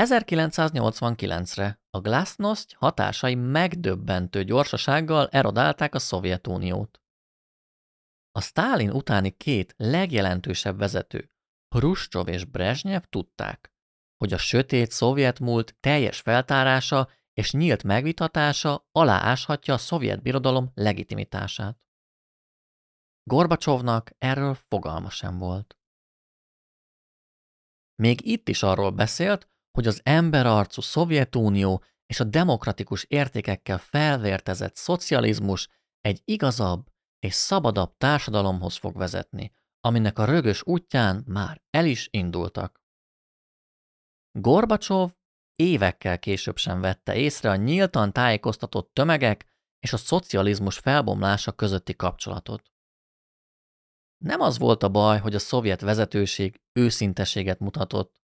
1989-re 0.00 1.80
a 1.90 2.00
glasnost 2.00 2.74
hatásai 2.74 3.34
megdöbbentő 3.34 4.44
gyorsasággal 4.44 5.28
erodálták 5.28 5.94
a 5.94 5.98
Szovjetuniót. 5.98 6.99
A 8.40 8.42
Stálin 8.42 8.90
utáni 8.90 9.30
két 9.30 9.74
legjelentősebb 9.76 10.78
vezető, 10.78 11.30
Hruscsov 11.74 12.28
és 12.28 12.44
Brezsnyev 12.44 13.02
tudták, 13.02 13.72
hogy 14.16 14.32
a 14.32 14.38
sötét 14.38 14.90
szovjet 14.90 15.40
múlt 15.40 15.76
teljes 15.80 16.20
feltárása 16.20 17.08
és 17.32 17.52
nyílt 17.52 17.82
megvitatása 17.82 18.88
alááshatja 18.92 19.74
a 19.74 19.78
szovjet 19.78 20.22
birodalom 20.22 20.70
legitimitását. 20.74 21.80
Gorbacsovnak 23.22 24.10
erről 24.18 24.54
fogalma 24.54 25.10
sem 25.10 25.38
volt. 25.38 25.78
Még 28.02 28.26
itt 28.26 28.48
is 28.48 28.62
arról 28.62 28.90
beszélt, 28.90 29.48
hogy 29.70 29.86
az 29.86 30.00
emberarcú 30.04 30.80
Szovjetunió 30.80 31.84
és 32.06 32.20
a 32.20 32.24
demokratikus 32.24 33.04
értékekkel 33.04 33.78
felvértezett 33.78 34.76
szocializmus 34.76 35.68
egy 36.00 36.22
igazabb 36.24 36.88
és 37.20 37.34
szabadabb 37.34 37.96
társadalomhoz 37.96 38.76
fog 38.76 38.96
vezetni, 38.96 39.52
aminek 39.80 40.18
a 40.18 40.24
rögös 40.24 40.62
útján 40.66 41.24
már 41.26 41.62
el 41.70 41.86
is 41.86 42.08
indultak. 42.10 42.82
Gorbacsov 44.38 45.10
évekkel 45.54 46.18
később 46.18 46.56
sem 46.56 46.80
vette 46.80 47.16
észre 47.16 47.50
a 47.50 47.56
nyíltan 47.56 48.12
tájékoztatott 48.12 48.94
tömegek 48.94 49.46
és 49.78 49.92
a 49.92 49.96
szocializmus 49.96 50.78
felbomlása 50.78 51.52
közötti 51.52 51.96
kapcsolatot. 51.96 52.70
Nem 54.24 54.40
az 54.40 54.58
volt 54.58 54.82
a 54.82 54.88
baj, 54.88 55.18
hogy 55.18 55.34
a 55.34 55.38
szovjet 55.38 55.80
vezetőség 55.80 56.60
őszinteséget 56.72 57.58
mutatott, 57.58 58.14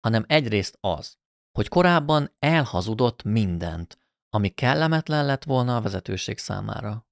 hanem 0.00 0.24
egyrészt 0.28 0.78
az, 0.80 1.18
hogy 1.58 1.68
korábban 1.68 2.34
elhazudott 2.38 3.22
mindent, 3.22 3.98
ami 4.28 4.48
kellemetlen 4.48 5.26
lett 5.26 5.44
volna 5.44 5.76
a 5.76 5.80
vezetőség 5.80 6.38
számára. 6.38 7.06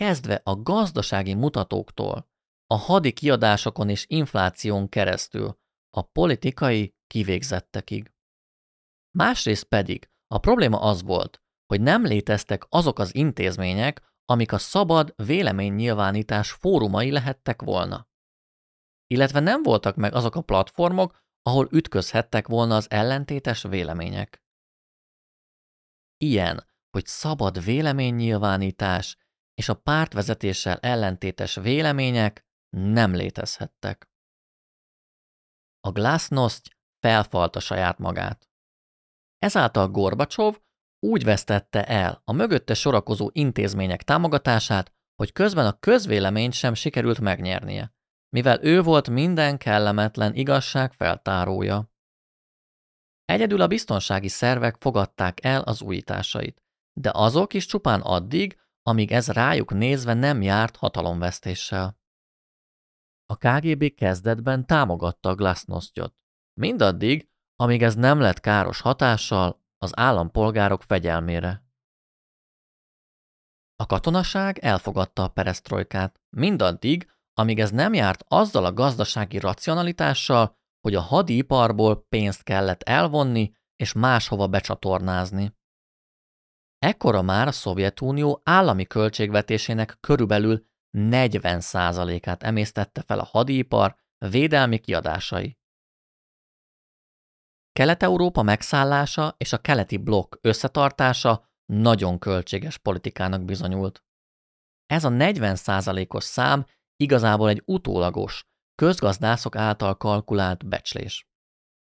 Kezdve 0.00 0.40
a 0.44 0.62
gazdasági 0.62 1.34
mutatóktól, 1.34 2.28
a 2.66 2.76
hadi 2.76 3.12
kiadásokon 3.12 3.88
és 3.88 4.04
infláción 4.08 4.88
keresztül, 4.88 5.58
a 5.90 6.02
politikai 6.02 6.94
kivégzettekig. 7.06 8.12
Másrészt 9.18 9.64
pedig 9.64 10.10
a 10.26 10.38
probléma 10.38 10.80
az 10.80 11.02
volt, 11.02 11.42
hogy 11.66 11.80
nem 11.80 12.04
léteztek 12.04 12.66
azok 12.68 12.98
az 12.98 13.14
intézmények, 13.14 14.02
amik 14.24 14.52
a 14.52 14.58
szabad 14.58 15.14
véleménynyilvánítás 15.16 16.50
fórumai 16.50 17.10
lehettek 17.10 17.62
volna. 17.62 18.08
Illetve 19.06 19.40
nem 19.40 19.62
voltak 19.62 19.96
meg 19.96 20.14
azok 20.14 20.34
a 20.34 20.42
platformok, 20.42 21.22
ahol 21.42 21.68
ütközhettek 21.70 22.48
volna 22.48 22.76
az 22.76 22.90
ellentétes 22.90 23.62
vélemények. 23.62 24.42
Ilyen, 26.16 26.66
hogy 26.90 27.06
szabad 27.06 27.64
véleménynyilvánítás 27.64 29.16
és 29.54 29.68
a 29.68 29.74
pártvezetéssel 29.74 30.78
ellentétes 30.78 31.54
vélemények 31.54 32.46
nem 32.76 33.14
létezhettek. 33.14 34.08
A 35.80 35.92
glasnost 35.92 36.76
felfalta 36.98 37.60
saját 37.60 37.98
magát. 37.98 38.48
Ezáltal 39.38 39.88
Gorbacsov 39.88 40.58
úgy 40.98 41.24
vesztette 41.24 41.84
el 41.84 42.22
a 42.24 42.32
mögötte 42.32 42.74
sorakozó 42.74 43.30
intézmények 43.32 44.02
támogatását, 44.02 44.92
hogy 45.14 45.32
közben 45.32 45.66
a 45.66 45.78
közvéleményt 45.78 46.52
sem 46.52 46.74
sikerült 46.74 47.20
megnyernie, 47.20 47.94
mivel 48.28 48.64
ő 48.64 48.82
volt 48.82 49.10
minden 49.10 49.58
kellemetlen 49.58 50.34
igazság 50.34 50.92
feltárója. 50.92 51.92
Egyedül 53.24 53.60
a 53.60 53.66
biztonsági 53.66 54.28
szervek 54.28 54.76
fogadták 54.80 55.44
el 55.44 55.62
az 55.62 55.82
újításait, 55.82 56.62
de 57.00 57.10
azok 57.14 57.54
is 57.54 57.66
csupán 57.66 58.00
addig, 58.00 58.58
amíg 58.86 59.12
ez 59.12 59.28
rájuk 59.28 59.72
nézve 59.72 60.14
nem 60.14 60.42
járt 60.42 60.76
hatalomvesztéssel. 60.76 61.98
A 63.26 63.36
KGB 63.36 63.94
kezdetben 63.94 64.66
támogatta 64.66 65.28
a 65.28 65.34
mindaddig, 66.60 67.28
amíg 67.56 67.82
ez 67.82 67.94
nem 67.94 68.20
lett 68.20 68.40
káros 68.40 68.80
hatással 68.80 69.62
az 69.78 69.98
állampolgárok 69.98 70.82
fegyelmére. 70.82 71.64
A 73.76 73.86
katonaság 73.86 74.58
elfogadta 74.58 75.22
a 75.22 75.28
peresztrojkát, 75.28 76.20
mindaddig, 76.36 77.10
amíg 77.32 77.60
ez 77.60 77.70
nem 77.70 77.94
járt 77.94 78.24
azzal 78.28 78.64
a 78.64 78.72
gazdasági 78.72 79.38
racionalitással, 79.38 80.56
hogy 80.80 80.94
a 80.94 81.00
hadiiparból 81.00 82.06
pénzt 82.08 82.42
kellett 82.42 82.82
elvonni 82.82 83.54
és 83.76 83.92
máshova 83.92 84.46
becsatornázni. 84.46 85.56
Ekkora 86.84 87.22
már 87.22 87.46
a 87.46 87.52
Szovjetunió 87.52 88.40
állami 88.42 88.84
költségvetésének 88.84 89.96
körülbelül 90.00 90.66
40%-át 90.92 92.42
emésztette 92.42 93.02
fel 93.02 93.18
a 93.18 93.24
hadipar 93.24 93.96
védelmi 94.18 94.78
kiadásai. 94.78 95.58
Kelet-Európa 97.72 98.42
megszállása 98.42 99.34
és 99.38 99.52
a 99.52 99.58
keleti 99.58 99.96
blokk 99.96 100.34
összetartása 100.40 101.48
nagyon 101.72 102.18
költséges 102.18 102.78
politikának 102.78 103.44
bizonyult. 103.44 104.04
Ez 104.86 105.04
a 105.04 105.08
40%-os 105.08 106.24
szám 106.24 106.66
igazából 106.96 107.48
egy 107.48 107.62
utólagos, 107.66 108.46
közgazdászok 108.74 109.56
által 109.56 109.96
kalkulált 109.96 110.68
becslés. 110.68 111.26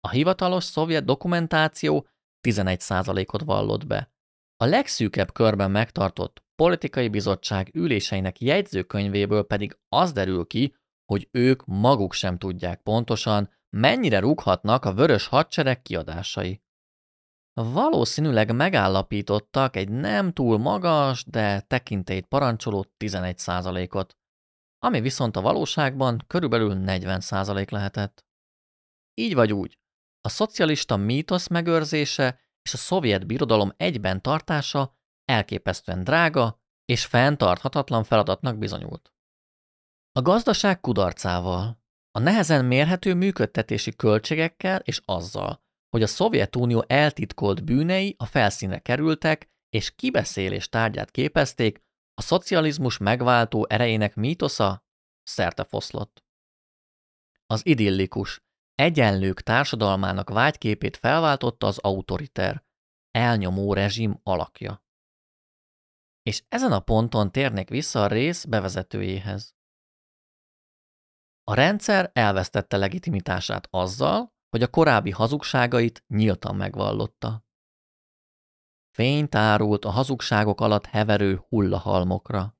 A 0.00 0.10
hivatalos 0.10 0.64
szovjet 0.64 1.04
dokumentáció 1.04 2.08
11%-ot 2.48 3.42
vallott 3.42 3.86
be. 3.86 4.14
A 4.56 4.64
legszűkebb 4.64 5.32
körben 5.32 5.70
megtartott 5.70 6.44
politikai 6.54 7.08
bizottság 7.08 7.70
üléseinek 7.74 8.40
jegyzőkönyvéből 8.40 9.46
pedig 9.46 9.78
az 9.88 10.12
derül 10.12 10.46
ki, 10.46 10.74
hogy 11.04 11.28
ők 11.30 11.64
maguk 11.64 12.12
sem 12.12 12.38
tudják 12.38 12.82
pontosan, 12.82 13.50
mennyire 13.76 14.18
rúghatnak 14.18 14.84
a 14.84 14.94
vörös 14.94 15.26
hadsereg 15.26 15.82
kiadásai. 15.82 16.62
Valószínűleg 17.52 18.54
megállapítottak 18.54 19.76
egy 19.76 19.88
nem 19.88 20.32
túl 20.32 20.58
magas, 20.58 21.24
de 21.24 21.60
tekintélyt 21.60 22.26
parancsoló 22.26 22.86
11%-ot, 22.98 24.16
ami 24.78 25.00
viszont 25.00 25.36
a 25.36 25.40
valóságban 25.40 26.24
körülbelül 26.26 26.74
40% 26.86 27.70
lehetett. 27.70 28.24
Így 29.14 29.34
vagy 29.34 29.52
úgy, 29.52 29.78
a 30.20 30.28
szocialista 30.28 30.96
mítosz 30.96 31.48
megőrzése 31.48 32.40
és 32.66 32.74
a 32.74 32.76
szovjet 32.76 33.26
birodalom 33.26 33.72
egyben 33.76 34.22
tartása 34.22 34.96
elképesztően 35.24 36.04
drága 36.04 36.60
és 36.84 37.04
fenntarthatatlan 37.04 38.04
feladatnak 38.04 38.58
bizonyult. 38.58 39.12
A 40.12 40.22
gazdaság 40.22 40.80
kudarcával, 40.80 41.82
a 42.10 42.18
nehezen 42.18 42.64
mérhető 42.64 43.14
működtetési 43.14 43.96
költségekkel 43.96 44.80
és 44.80 45.00
azzal, 45.04 45.62
hogy 45.88 46.02
a 46.02 46.06
Szovjetunió 46.06 46.84
eltitkolt 46.86 47.64
bűnei 47.64 48.14
a 48.18 48.26
felszínre 48.26 48.78
kerültek 48.78 49.50
és 49.68 49.94
kibeszélés 49.94 50.68
tárgyát 50.68 51.10
képezték, 51.10 51.84
a 52.14 52.22
szocializmus 52.22 52.98
megváltó 52.98 53.66
erejének 53.68 54.14
mítosza 54.14 54.86
szerte 55.22 55.64
foszlott. 55.64 56.24
Az 57.46 57.66
idillikus, 57.66 58.45
egyenlők 58.76 59.40
társadalmának 59.40 60.30
vágyképét 60.30 60.96
felváltotta 60.96 61.66
az 61.66 61.78
autoriter, 61.78 62.64
elnyomó 63.10 63.74
rezsim 63.74 64.20
alakja. 64.22 64.84
És 66.22 66.44
ezen 66.48 66.72
a 66.72 66.80
ponton 66.80 67.32
térnék 67.32 67.68
vissza 67.68 68.02
a 68.02 68.06
rész 68.06 68.44
bevezetőjéhez. 68.44 69.54
A 71.44 71.54
rendszer 71.54 72.10
elvesztette 72.12 72.76
legitimitását 72.76 73.68
azzal, 73.70 74.34
hogy 74.48 74.62
a 74.62 74.70
korábbi 74.70 75.10
hazugságait 75.10 76.04
nyíltan 76.06 76.56
megvallotta. 76.56 77.44
Fényt 78.90 79.34
árult 79.34 79.84
a 79.84 79.90
hazugságok 79.90 80.60
alatt 80.60 80.86
heverő 80.86 81.44
hullahalmokra. 81.48 82.56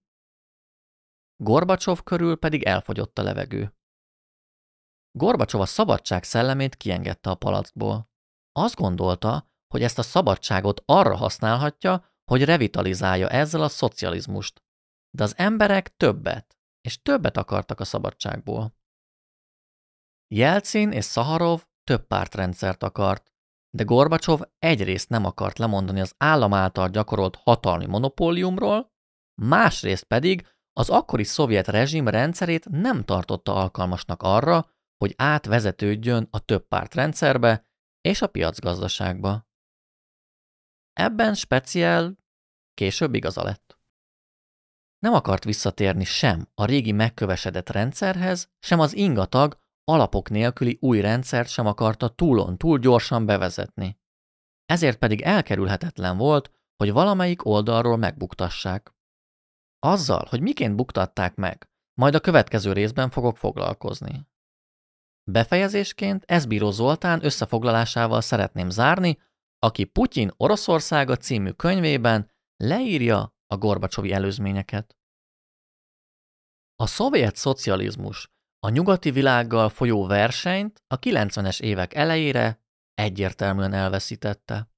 Gorbacsov 1.37 2.03
körül 2.03 2.37
pedig 2.37 2.62
elfogyott 2.62 3.19
a 3.19 3.23
levegő. 3.23 3.76
Gorbacsov 5.17 5.61
a 5.61 5.67
szabadság 5.67 6.25
szellemét 6.25 6.77
kiengedte 6.77 7.31
a 7.31 7.35
palackból. 7.35 8.11
Azt 8.53 8.75
gondolta, 8.77 9.51
hogy 9.67 9.83
ezt 9.83 9.99
a 9.99 10.03
szabadságot 10.03 10.83
arra 10.85 11.17
használhatja, 11.17 12.05
hogy 12.31 12.45
revitalizálja 12.45 13.29
ezzel 13.29 13.62
a 13.62 13.69
szocializmust. 13.69 14.62
De 15.11 15.23
az 15.23 15.35
emberek 15.37 15.97
többet, 15.97 16.59
és 16.81 17.03
többet 17.03 17.37
akartak 17.37 17.81
a 17.81 17.85
szabadságból. 17.85 18.77
Jelcin 20.35 20.91
és 20.93 21.05
Szaharov 21.05 21.64
több 21.85 22.07
pártrendszert 22.07 22.83
akart, 22.83 23.33
de 23.77 23.85
Gorbacsov 23.85 24.41
egyrészt 24.59 25.09
nem 25.09 25.25
akart 25.25 25.59
lemondani 25.59 26.01
az 26.01 26.14
állam 26.17 26.55
által 26.55 26.89
gyakorolt 26.89 27.37
hatalmi 27.37 27.87
monopóliumról, 27.87 28.93
másrészt 29.43 30.05
pedig 30.05 30.47
az 30.73 30.91
akkori 30.91 31.25
szovjet 31.25 31.69
rezsim 31.69 32.09
rendszerét 32.09 32.69
nem 32.69 33.05
tartotta 33.05 33.55
alkalmasnak 33.55 34.23
arra, 34.23 34.76
hogy 34.97 35.14
átvezetődjön 35.16 36.28
a 36.30 36.38
több 36.38 36.68
pártrendszerbe 36.68 37.66
és 38.01 38.22
a 38.22 38.26
piacgazdaságba. 38.26 39.49
Ebben 40.92 41.34
speciál 41.34 42.18
később 42.74 43.14
igaza 43.14 43.42
lett. 43.42 43.78
Nem 44.99 45.14
akart 45.14 45.44
visszatérni 45.44 46.05
sem 46.05 46.49
a 46.55 46.64
régi 46.64 46.92
megkövesedett 46.92 47.70
rendszerhez, 47.70 48.51
sem 48.59 48.80
az 48.80 48.94
ingatag, 48.94 49.59
alapok 49.84 50.30
nélküli 50.30 50.78
új 50.80 51.01
rendszert 51.01 51.49
sem 51.49 51.66
akarta 51.66 52.09
túlon 52.09 52.59
túl 52.59 52.78
gyorsan 52.78 53.26
bevezetni. 53.26 53.99
Ezért 54.64 54.99
pedig 54.99 55.20
elkerülhetetlen 55.20 56.16
volt, 56.16 56.51
hogy 56.76 56.92
valamelyik 56.92 57.44
oldalról 57.44 57.97
megbuktassák. 57.97 58.94
Azzal, 59.78 60.26
hogy 60.28 60.40
miként 60.40 60.76
buktatták 60.76 61.34
meg, 61.34 61.70
majd 62.01 62.14
a 62.14 62.20
következő 62.20 62.72
részben 62.72 63.11
fogok 63.11 63.36
foglalkozni. 63.36 64.26
Befejezésként 65.31 66.24
Ezbíró 66.24 66.70
Zoltán 66.70 67.24
összefoglalásával 67.24 68.20
szeretném 68.20 68.70
zárni, 68.70 69.18
aki 69.59 69.85
Putyin 69.85 70.33
Oroszországa 70.37 71.16
című 71.16 71.51
könyvében 71.51 72.31
leírja 72.57 73.35
a 73.47 73.57
Gorbacsovi 73.57 74.12
előzményeket. 74.12 74.97
A 76.74 76.87
szovjet 76.87 77.37
szocializmus 77.37 78.31
a 78.59 78.68
nyugati 78.68 79.11
világgal 79.11 79.68
folyó 79.68 80.07
versenyt 80.07 80.83
a 80.87 80.99
90-es 80.99 81.61
évek 81.61 81.95
elejére 81.95 82.64
egyértelműen 82.95 83.72
elveszítette. 83.72 84.70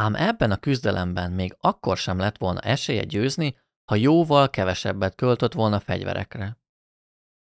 Ám 0.00 0.14
ebben 0.14 0.50
a 0.50 0.56
küzdelemben 0.56 1.32
még 1.32 1.56
akkor 1.58 1.96
sem 1.96 2.18
lett 2.18 2.38
volna 2.38 2.60
esélye 2.60 3.04
győzni, 3.04 3.58
ha 3.84 3.94
jóval 3.94 4.50
kevesebbet 4.50 5.14
költött 5.14 5.52
volna 5.52 5.80
fegyverekre. 5.80 6.58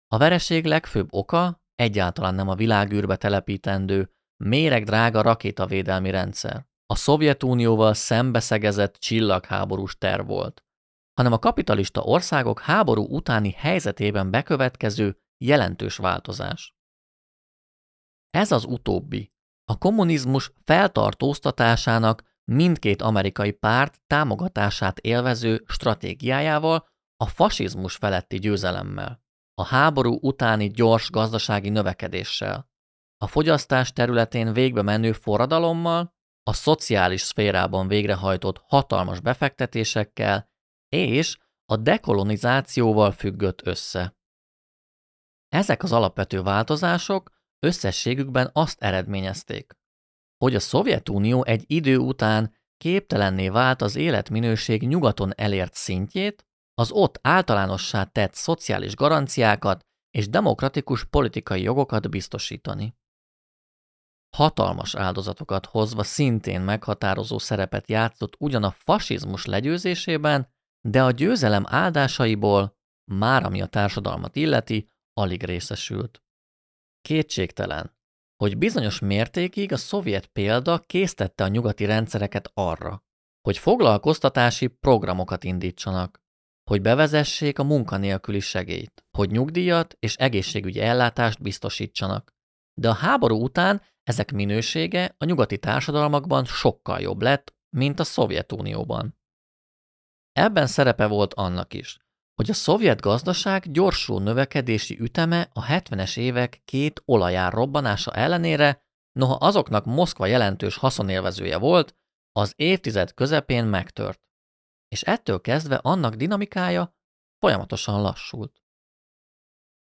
A 0.06 0.18
vereség 0.18 0.64
legfőbb 0.64 1.08
oka 1.10 1.64
egyáltalán 1.76 2.34
nem 2.34 2.48
a 2.48 2.54
világűrbe 2.54 3.16
telepítendő, 3.16 4.10
méregdrága 4.36 5.22
rakétavédelmi 5.22 6.10
rendszer. 6.10 6.66
A 6.86 6.96
Szovjetunióval 6.96 7.94
szembeszegezett 7.94 8.94
csillagháborús 8.94 9.96
terv 9.98 10.26
volt. 10.26 10.60
hanem 11.20 11.32
a 11.32 11.38
kapitalista 11.38 12.02
országok 12.02 12.60
háború 12.60 13.06
utáni 13.08 13.50
helyzetében 13.50 14.30
bekövetkező 14.30 15.18
jelentős 15.44 15.96
változás. 15.96 16.74
Ez 18.30 18.52
az 18.52 18.64
utóbbi, 18.64 19.32
a 19.64 19.78
kommunizmus 19.78 20.52
feltartóztatásának 20.64 22.22
mindkét 22.44 23.02
amerikai 23.02 23.52
párt 23.52 24.00
támogatását 24.06 24.98
élvező 24.98 25.64
stratégiájával, 25.66 26.88
a 27.16 27.26
fasizmus 27.26 27.96
feletti 27.96 28.38
győzelemmel, 28.38 29.25
a 29.58 29.64
háború 29.64 30.18
utáni 30.20 30.70
gyors 30.70 31.10
gazdasági 31.10 31.68
növekedéssel, 31.68 32.70
a 33.16 33.26
fogyasztás 33.26 33.92
területén 33.92 34.52
végbe 34.52 34.82
menő 34.82 35.12
forradalommal, 35.12 36.14
a 36.42 36.52
szociális 36.52 37.20
szférában 37.20 37.88
végrehajtott 37.88 38.58
hatalmas 38.58 39.20
befektetésekkel 39.20 40.50
és 40.88 41.38
a 41.64 41.76
dekolonizációval 41.76 43.10
függött 43.12 43.66
össze. 43.66 44.16
Ezek 45.48 45.82
az 45.82 45.92
alapvető 45.92 46.42
változások 46.42 47.30
összességükben 47.58 48.50
azt 48.52 48.82
eredményezték, 48.82 49.72
hogy 50.36 50.54
a 50.54 50.60
Szovjetunió 50.60 51.44
egy 51.44 51.64
idő 51.66 51.98
után 51.98 52.54
képtelenné 52.76 53.48
vált 53.48 53.82
az 53.82 53.96
életminőség 53.96 54.86
nyugaton 54.88 55.34
elért 55.34 55.74
szintjét, 55.74 56.46
az 56.78 56.90
ott 56.90 57.18
általánossá 57.22 58.04
tett 58.04 58.34
szociális 58.34 58.94
garanciákat 58.94 59.84
és 60.10 60.28
demokratikus 60.28 61.04
politikai 61.04 61.62
jogokat 61.62 62.10
biztosítani. 62.10 62.96
Hatalmas 64.36 64.94
áldozatokat 64.94 65.66
hozva 65.66 66.02
szintén 66.02 66.60
meghatározó 66.60 67.38
szerepet 67.38 67.88
játszott 67.88 68.34
ugyan 68.38 68.62
a 68.62 68.70
fasizmus 68.70 69.44
legyőzésében, 69.44 70.54
de 70.88 71.02
a 71.02 71.10
győzelem 71.10 71.64
áldásaiból, 71.66 72.78
már 73.12 73.44
ami 73.44 73.62
a 73.62 73.66
társadalmat 73.66 74.36
illeti, 74.36 74.90
alig 75.12 75.44
részesült. 75.44 76.22
Kétségtelen, 77.00 77.96
hogy 78.36 78.58
bizonyos 78.58 78.98
mértékig 78.98 79.72
a 79.72 79.76
szovjet 79.76 80.26
példa 80.26 80.78
késztette 80.78 81.44
a 81.44 81.48
nyugati 81.48 81.84
rendszereket 81.84 82.50
arra, 82.54 83.04
hogy 83.40 83.58
foglalkoztatási 83.58 84.66
programokat 84.66 85.44
indítsanak, 85.44 86.24
hogy 86.70 86.80
bevezessék 86.80 87.58
a 87.58 87.64
munkanélküli 87.64 88.40
segélyt, 88.40 89.04
hogy 89.16 89.30
nyugdíjat 89.30 89.96
és 89.98 90.16
egészségügyi 90.16 90.80
ellátást 90.80 91.42
biztosítsanak. 91.42 92.32
De 92.80 92.88
a 92.88 92.94
háború 92.94 93.42
után 93.42 93.82
ezek 94.02 94.32
minősége 94.32 95.14
a 95.18 95.24
nyugati 95.24 95.58
társadalmakban 95.58 96.44
sokkal 96.44 97.00
jobb 97.00 97.22
lett, 97.22 97.54
mint 97.76 98.00
a 98.00 98.04
Szovjetunióban. 98.04 99.18
Ebben 100.32 100.66
szerepe 100.66 101.06
volt 101.06 101.34
annak 101.34 101.74
is, 101.74 101.98
hogy 102.34 102.50
a 102.50 102.54
szovjet 102.54 103.00
gazdaság 103.00 103.70
gyorsuló 103.70 104.18
növekedési 104.18 105.00
üteme 105.00 105.50
a 105.52 105.64
70-es 105.64 106.18
évek 106.18 106.60
két 106.64 107.02
olajár 107.04 107.52
robbanása 107.52 108.12
ellenére, 108.12 108.84
noha 109.12 109.34
azoknak 109.34 109.84
Moszkva 109.84 110.26
jelentős 110.26 110.76
haszonélvezője 110.76 111.58
volt, 111.58 111.94
az 112.32 112.52
évtized 112.56 113.14
közepén 113.14 113.64
megtört, 113.64 114.20
és 114.88 115.02
ettől 115.02 115.40
kezdve 115.40 115.76
annak 115.76 116.14
dinamikája 116.14 116.96
folyamatosan 117.38 118.00
lassult. 118.00 118.62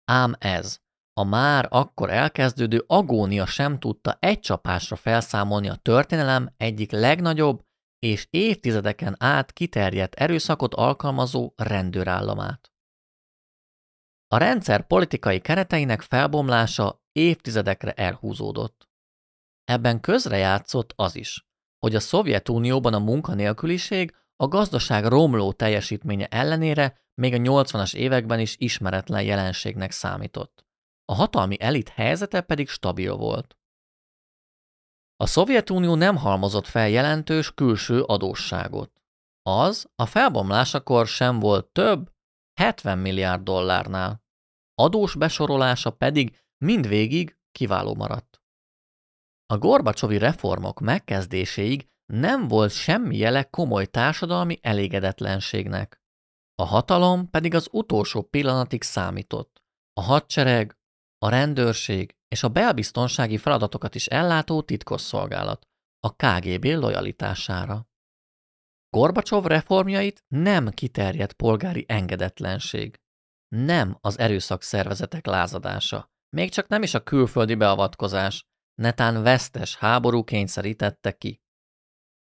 Ám 0.04 0.34
ez, 0.38 0.80
a 1.12 1.24
már 1.24 1.66
akkor 1.70 2.10
elkezdődő 2.10 2.84
agónia 2.86 3.46
sem 3.46 3.78
tudta 3.78 4.16
egy 4.20 4.40
csapásra 4.40 4.96
felszámolni 4.96 5.68
a 5.68 5.76
történelem 5.76 6.54
egyik 6.56 6.90
legnagyobb 6.90 7.64
és 7.98 8.26
évtizedeken 8.30 9.16
át 9.18 9.52
kiterjedt 9.52 10.14
erőszakot 10.14 10.74
alkalmazó 10.74 11.52
rendőrállamát. 11.56 12.72
A 14.26 14.36
rendszer 14.36 14.86
politikai 14.86 15.40
kereteinek 15.40 16.00
felbomlása 16.00 17.02
évtizedekre 17.12 17.92
elhúzódott. 17.92 18.90
Ebben 19.64 20.00
közrejátszott 20.00 20.92
az 20.96 21.16
is, 21.16 21.46
hogy 21.78 21.94
a 21.94 22.00
Szovjetunióban 22.00 22.94
a 22.94 22.98
munkanélküliség 22.98 24.16
a 24.36 24.48
gazdaság 24.48 25.04
romló 25.04 25.52
teljesítménye 25.52 26.26
ellenére 26.26 27.00
még 27.14 27.34
a 27.34 27.36
80-as 27.36 27.94
években 27.94 28.38
is 28.38 28.56
ismeretlen 28.58 29.22
jelenségnek 29.22 29.90
számított. 29.90 30.66
A 31.04 31.14
hatalmi 31.14 31.56
elit 31.60 31.88
helyzete 31.88 32.40
pedig 32.40 32.68
stabil 32.68 33.16
volt. 33.16 33.56
A 35.16 35.26
Szovjetunió 35.26 35.94
nem 35.94 36.16
halmozott 36.16 36.66
fel 36.66 36.88
jelentős 36.88 37.54
külső 37.54 38.02
adósságot. 38.02 39.02
Az 39.42 39.90
a 39.96 40.06
felbomlásakor 40.06 41.06
sem 41.06 41.38
volt 41.38 41.66
több 41.66 42.12
70 42.60 42.98
milliárd 42.98 43.42
dollárnál. 43.42 44.24
Adós 44.74 45.14
besorolása 45.14 45.90
pedig 45.90 46.38
mindvégig 46.58 47.38
kiváló 47.52 47.94
maradt. 47.94 48.42
A 49.46 49.58
Gorbacsovi 49.58 50.18
reformok 50.18 50.80
megkezdéséig 50.80 51.88
nem 52.14 52.48
volt 52.48 52.72
semmi 52.72 53.16
jele 53.16 53.42
komoly 53.44 53.86
társadalmi 53.86 54.58
elégedetlenségnek. 54.62 56.00
A 56.54 56.64
hatalom 56.64 57.30
pedig 57.30 57.54
az 57.54 57.68
utolsó 57.70 58.22
pillanatig 58.22 58.82
számított. 58.82 59.62
A 59.92 60.02
hadsereg, 60.02 60.76
a 61.18 61.28
rendőrség 61.28 62.16
és 62.28 62.42
a 62.42 62.48
belbiztonsági 62.48 63.36
feladatokat 63.36 63.94
is 63.94 64.06
ellátó 64.06 64.62
titkosszolgálat, 64.62 65.66
a 66.00 66.14
KGB 66.14 66.64
lojalitására. 66.64 67.86
Gorbacsov 68.90 69.44
reformjait 69.44 70.24
nem 70.28 70.68
kiterjedt 70.68 71.32
polgári 71.32 71.84
engedetlenség, 71.88 73.00
nem 73.48 73.98
az 74.00 74.18
erőszak 74.18 74.62
szervezetek 74.62 75.26
lázadása, 75.26 76.10
még 76.36 76.50
csak 76.50 76.68
nem 76.68 76.82
is 76.82 76.94
a 76.94 77.02
külföldi 77.02 77.54
beavatkozás, 77.54 78.46
netán 78.74 79.22
vesztes 79.22 79.76
háború 79.76 80.24
kényszerítette 80.24 81.12
ki. 81.12 81.41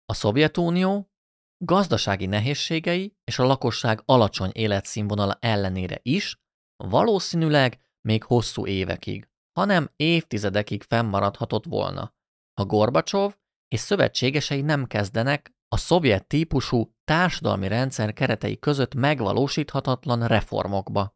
A 0.05 0.13
Szovjetunió 0.13 1.11
gazdasági 1.57 2.25
nehézségei 2.25 3.17
és 3.23 3.39
a 3.39 3.43
lakosság 3.43 4.01
alacsony 4.05 4.51
életszínvonala 4.53 5.37
ellenére 5.39 5.99
is 6.01 6.39
valószínűleg 6.77 7.79
még 8.01 8.23
hosszú 8.23 8.67
évekig, 8.67 9.29
hanem 9.59 9.91
évtizedekig 9.95 10.83
fennmaradhatott 10.83 11.65
volna, 11.65 12.13
ha 12.53 12.65
Gorbacsov 12.65 13.37
és 13.67 13.79
szövetségesei 13.79 14.61
nem 14.61 14.85
kezdenek 14.85 15.53
a 15.67 15.77
szovjet 15.77 16.27
típusú 16.27 16.95
társadalmi 17.03 17.67
rendszer 17.67 18.13
keretei 18.13 18.59
között 18.59 18.93
megvalósíthatatlan 18.93 20.27
reformokba. 20.27 21.15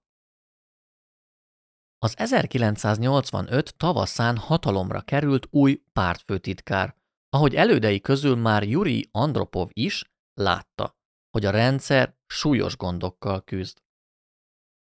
Az 2.02 2.18
1985 2.18 3.78
tavaszán 3.78 4.38
hatalomra 4.38 5.02
került 5.02 5.48
új 5.50 5.84
pártfőtitkár, 5.94 6.96
ahogy 7.30 7.56
elődei 7.56 8.02
közül 8.02 8.36
már 8.36 8.64
Yuri 8.64 9.10
Andropov 9.12 9.70
is 9.74 10.12
látta, 10.34 10.98
hogy 11.30 11.46
a 11.46 11.52
rendszer 11.52 12.18
súlyos 12.26 12.78
gondokkal 12.78 13.44
küzd. 13.44 13.82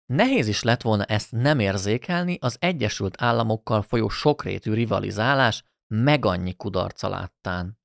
Nehéz 0.06 0.48
is 0.48 0.62
lett 0.62 0.82
volna 0.82 1.04
ezt 1.04 1.32
nem 1.32 1.58
érzékelni 1.58 2.38
az 2.40 2.56
Egyesült 2.60 3.22
Államokkal 3.22 3.82
folyó 3.82 4.08
sokrétű 4.08 4.72
rivalizálás 4.72 5.64
meg 5.86 6.24
annyi 6.24 6.54
kudarca 6.54 7.08
láttán. 7.08 7.78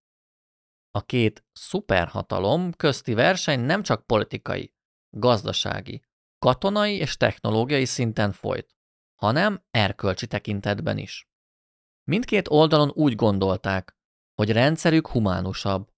A 0.91 1.01
két 1.01 1.45
szuperhatalom 1.51 2.72
közti 2.72 3.14
verseny 3.14 3.60
nem 3.60 3.84
csak 3.84 4.05
politikai, 4.05 4.74
gazdasági, 5.10 6.01
katonai 6.39 6.95
és 6.95 7.18
technológiai 7.18 7.86
szinten 7.86 8.32
folyt, 8.32 8.76
hanem 9.16 9.66
erkölcsi 9.72 10.28
tekintetben 10.28 10.97
is. 10.97 11.30
Mindkét 12.03 12.47
oldalon 12.49 12.89
úgy 12.93 13.16
gondolták, 13.16 13.99
hogy 14.40 14.52
rendszerük 14.52 15.08
humánusabb, 15.08 15.90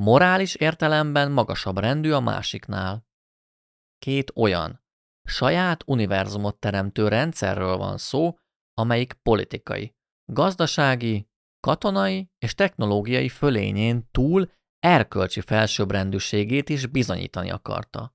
morális 0.00 0.54
értelemben 0.54 1.32
magasabb 1.32 1.78
rendű 1.78 2.10
a 2.10 2.20
másiknál. 2.20 3.06
Két 3.98 4.32
olyan, 4.34 4.84
saját 5.28 5.82
univerzumot 5.86 6.58
teremtő 6.58 7.08
rendszerről 7.08 7.76
van 7.76 7.98
szó, 7.98 8.38
amelyik 8.74 9.12
politikai, 9.12 9.94
gazdasági, 10.32 11.28
katonai 11.60 12.30
és 12.38 12.54
technológiai 12.54 13.28
fölényén 13.28 14.08
túl 14.10 14.52
erkölcsi 14.78 15.40
felsőbbrendűségét 15.40 16.68
is 16.68 16.86
bizonyítani 16.86 17.50
akarta. 17.50 18.14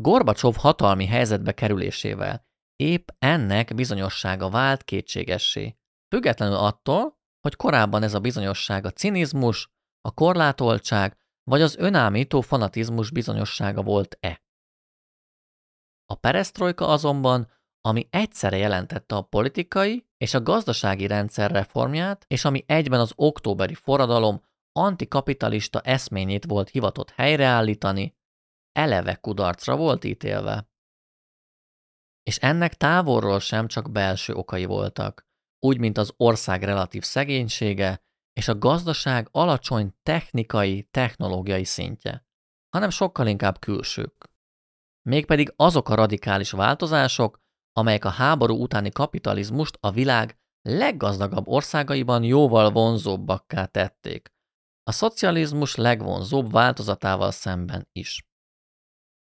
Gorbacsov 0.00 0.54
hatalmi 0.54 1.06
helyzetbe 1.06 1.52
kerülésével 1.54 2.46
épp 2.76 3.08
ennek 3.18 3.74
bizonyossága 3.74 4.50
vált 4.50 4.84
kétségessé, 4.84 5.76
függetlenül 6.14 6.56
attól, 6.56 7.17
hogy 7.40 7.56
korábban 7.56 8.02
ez 8.02 8.14
a 8.14 8.20
bizonyosság 8.20 8.84
a 8.84 8.90
cinizmus, 8.90 9.70
a 10.00 10.14
korlátoltság 10.14 11.16
vagy 11.44 11.60
az 11.60 11.76
önállító 11.76 12.40
fanatizmus 12.40 13.10
bizonyossága 13.10 13.82
volt-e. 13.82 14.42
A 16.06 16.14
perestroika 16.14 16.86
azonban, 16.86 17.50
ami 17.80 18.08
egyszerre 18.10 18.56
jelentette 18.56 19.14
a 19.16 19.22
politikai 19.22 20.06
és 20.16 20.34
a 20.34 20.42
gazdasági 20.42 21.06
rendszer 21.06 21.50
reformját, 21.50 22.24
és 22.28 22.44
ami 22.44 22.64
egyben 22.66 23.00
az 23.00 23.12
októberi 23.14 23.74
forradalom 23.74 24.42
antikapitalista 24.72 25.80
eszményét 25.80 26.44
volt 26.44 26.68
hivatott 26.68 27.10
helyreállítani, 27.10 28.16
eleve 28.72 29.14
kudarcra 29.14 29.76
volt 29.76 30.04
ítélve. 30.04 30.68
És 32.22 32.36
ennek 32.36 32.74
távolról 32.74 33.40
sem 33.40 33.66
csak 33.66 33.90
belső 33.90 34.34
okai 34.34 34.64
voltak, 34.64 35.27
úgy, 35.60 35.78
mint 35.78 35.98
az 35.98 36.12
ország 36.16 36.62
relatív 36.62 37.02
szegénysége 37.02 38.02
és 38.32 38.48
a 38.48 38.58
gazdaság 38.58 39.28
alacsony 39.30 39.94
technikai, 40.02 40.82
technológiai 40.82 41.64
szintje, 41.64 42.26
hanem 42.68 42.90
sokkal 42.90 43.26
inkább 43.26 43.58
külsők. 43.58 44.30
Mégpedig 45.08 45.52
azok 45.56 45.88
a 45.88 45.94
radikális 45.94 46.50
változások, 46.50 47.38
amelyek 47.72 48.04
a 48.04 48.08
háború 48.08 48.62
utáni 48.62 48.90
kapitalizmust 48.90 49.78
a 49.80 49.90
világ 49.90 50.38
leggazdagabb 50.62 51.48
országaiban 51.48 52.22
jóval 52.22 52.70
vonzóbbakká 52.70 53.64
tették, 53.64 54.28
a 54.82 54.92
szocializmus 54.92 55.74
legvonzóbb 55.74 56.50
változatával 56.50 57.30
szemben 57.30 57.88
is. 57.92 58.22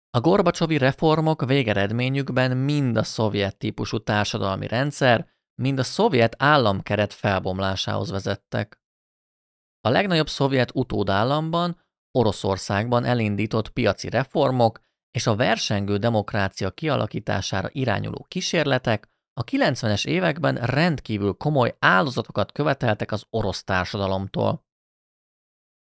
A 0.10 0.20
Gorbacsovi 0.20 0.78
reformok 0.78 1.46
végeredményükben 1.46 2.58
mind 2.58 2.98
a 2.98 3.04
szovjet 3.04 3.58
típusú 3.58 3.98
társadalmi 3.98 4.68
rendszer, 4.68 5.28
mind 5.60 5.80
a 5.80 5.84
szovjet 5.84 6.36
államkeret 6.38 7.14
felbomlásához 7.14 8.10
vezettek. 8.10 8.82
A 9.82 9.89
legnagyobb 9.89 10.30
szovjet 10.30 10.72
utódállamban, 10.74 11.82
Oroszországban 12.12 13.05
elindított 13.05 13.70
piaci 13.70 14.10
reformok 14.10 14.80
és 15.12 15.28
a 15.28 15.36
versengő 15.36 15.97
demokrácia 15.97 16.72
kialakítására 16.72 17.70
irányuló 17.72 18.26
kísérletek 18.28 19.07
a 19.34 19.43
90-es 19.43 20.05
években 20.05 20.55
rendkívül 20.55 21.34
komoly 21.34 21.76
áldozatokat 21.80 22.51
követeltek 22.51 23.12
az 23.12 23.26
orosz 23.30 23.64
társadalomtól. 23.64 24.66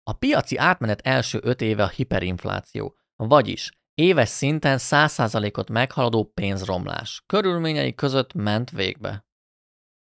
A 0.03 0.13
piaci 0.13 0.57
átmenet 0.57 1.01
első 1.01 1.39
öt 1.43 1.61
éve 1.61 1.83
a 1.83 1.89
hiperinfláció, 1.89 2.97
vagyis 3.17 3.71
éves 3.95 4.29
szinten 4.29 4.79
100%-ot 4.81 5.71
meghaladó 5.71 6.25
pénzromlás 6.25 7.23
körülményei 7.27 7.95
között 7.95 8.33
ment 8.33 8.71
végbe. 8.71 9.28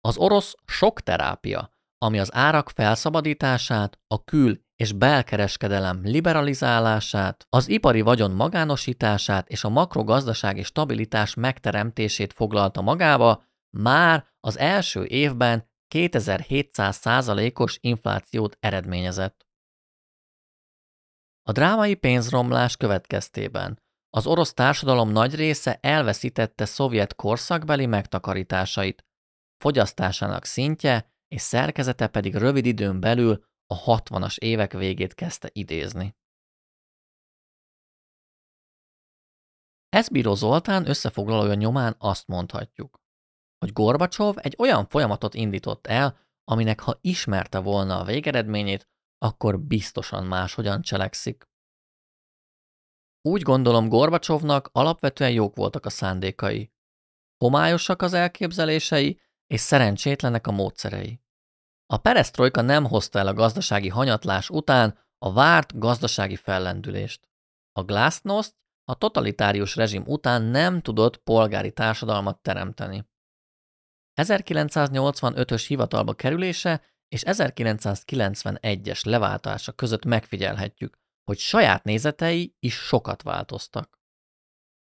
Az 0.07 0.17
orosz 0.17 0.55
sok 0.67 1.01
terápia, 1.01 1.71
ami 1.99 2.19
az 2.19 2.35
árak 2.35 2.71
felszabadítását, 2.71 3.99
a 4.07 4.25
kül- 4.25 4.65
és 4.77 4.93
belkereskedelem 4.93 6.01
liberalizálását, 6.03 7.47
az 7.49 7.69
ipari 7.69 8.01
vagyon 8.01 8.31
magánosítását 8.31 9.49
és 9.49 9.65
a 9.65 9.69
makrogazdasági 9.69 10.63
stabilitás 10.63 11.35
megteremtését 11.35 12.33
foglalta 12.33 12.81
magába, 12.81 13.45
már 13.77 14.27
az 14.41 14.59
első 14.59 15.05
évben 15.05 15.71
2700 15.89 16.97
százalékos 16.97 17.79
inflációt 17.81 18.57
eredményezett. 18.61 19.47
A 21.43 21.53
drámai 21.53 21.95
pénzromlás 21.95 22.77
következtében 22.77 23.83
az 24.11 24.27
orosz 24.27 24.53
társadalom 24.53 25.11
nagy 25.11 25.35
része 25.35 25.79
elveszítette 25.81 26.65
szovjet 26.65 27.15
korszakbeli 27.15 27.87
megtakarításait, 27.87 29.06
fogyasztásának 29.59 30.45
szintje 30.45 31.15
és 31.29 31.41
szerkezete 31.41 32.09
pedig 32.09 32.35
rövid 32.35 32.67
időn 32.67 33.01
belül 33.01 33.45
a 33.67 33.83
60-as 33.83 34.39
évek 34.39 34.73
végét 34.73 35.15
kezdte 35.15 35.51
idézni. 35.53 36.17
Eszbíró 39.89 40.35
Zoltán 40.35 40.89
összefoglalója 40.89 41.55
nyomán 41.55 41.95
azt 41.99 42.27
mondhatjuk, 42.27 43.01
hogy 43.59 43.73
Gorbacsov 43.73 44.37
egy 44.39 44.55
olyan 44.59 44.87
folyamatot 44.87 45.35
indított 45.35 45.87
el, 45.87 46.19
aminek 46.45 46.81
ha 46.81 46.99
ismerte 47.01 47.59
volna 47.59 47.99
a 47.99 48.05
végeredményét, 48.05 48.89
akkor 49.19 49.61
biztosan 49.61 50.27
máshogyan 50.27 50.83
cselekszik. 50.83 51.45
Úgy 53.23 53.43
gondolom 53.43 53.89
Gorbacsovnak 53.89 54.69
alapvetően 54.73 55.31
jók 55.31 55.57
voltak 55.57 55.87
a 55.87 55.91
szándékai. 55.91 56.73
Homályosak 57.37 58.03
az 58.03 58.13
elképzelései, 58.13 59.21
és 59.47 59.61
szerencsétlenek 59.61 60.47
a 60.47 60.53
módszerei. 60.53 61.21
A 61.87 61.97
peresztrojka 61.97 62.61
nem 62.61 62.85
hozta 62.85 63.19
el 63.19 63.27
a 63.27 63.33
gazdasági 63.33 63.89
hanyatlás 63.89 64.51
után 64.51 64.99
a 65.19 65.33
várt 65.33 65.79
gazdasági 65.79 66.37
fellendülést. 66.37 67.29
A 67.73 67.83
glasnost 67.83 68.55
a 68.85 68.95
totalitárius 68.95 69.77
rezsim 69.77 70.03
után 70.07 70.43
nem 70.43 70.81
tudott 70.81 71.17
polgári 71.17 71.73
társadalmat 71.73 72.43
teremteni. 72.43 73.09
1985-ös 74.21 75.65
hivatalba 75.67 76.15
kerülése 76.15 76.83
és 77.09 77.23
1991-es 77.27 79.07
leváltása 79.07 79.73
között 79.73 80.05
megfigyelhetjük, 80.05 80.99
hogy 81.25 81.39
saját 81.39 81.85
nézetei 81.85 82.57
is 82.59 82.75
sokat 82.75 83.23
változtak. 83.23 84.01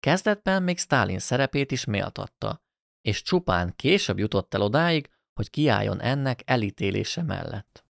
Kezdetben 0.01 0.63
még 0.63 0.79
Stalin 0.79 1.19
szerepét 1.19 1.73
is 1.73 1.85
méltatta, 1.85 2.66
és 3.07 3.23
csupán 3.23 3.77
később 3.77 4.19
jutott 4.19 4.55
el 4.55 4.61
odáig, 4.63 5.11
hogy 5.35 5.51
kiálljon 5.51 6.01
ennek 6.01 6.43
elítélése 6.45 7.23
mellett. 7.23 7.85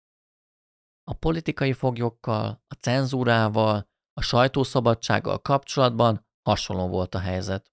A 1.03 1.13
politikai 1.13 1.73
foglyokkal, 1.73 2.63
a 2.67 2.73
cenzúrával, 2.73 3.89
a 4.13 4.21
sajtószabadsággal 4.21 5.41
kapcsolatban 5.41 6.27
hasonló 6.41 6.87
volt 6.87 7.15
a 7.15 7.19
helyzet. 7.19 7.71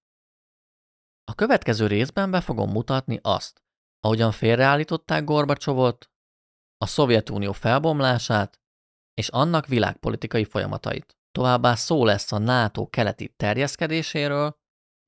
A 1.23 1.35
következő 1.35 1.87
részben 1.87 2.31
be 2.31 2.41
fogom 2.41 2.71
mutatni 2.71 3.19
azt, 3.21 3.63
ahogyan 3.99 4.31
félreállították 4.31 5.23
Gorbacsovot, 5.23 6.11
a 6.77 6.85
Szovjetunió 6.85 7.51
felbomlását 7.51 8.59
és 9.13 9.27
annak 9.27 9.67
világpolitikai 9.67 10.45
folyamatait. 10.45 11.17
Továbbá 11.31 11.75
szó 11.75 12.05
lesz 12.05 12.31
a 12.31 12.37
NATO 12.37 12.89
keleti 12.89 13.33
terjeszkedéséről, 13.37 14.59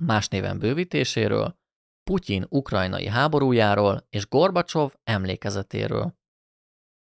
más 0.03 0.27
néven 0.27 0.59
bővítéséről, 0.59 1.57
Putyin 2.07 2.45
ukrajnai 2.49 3.07
háborújáról 3.07 4.07
és 4.09 4.27
Gorbacsov 4.27 4.93
emlékezetéről. 5.03 6.17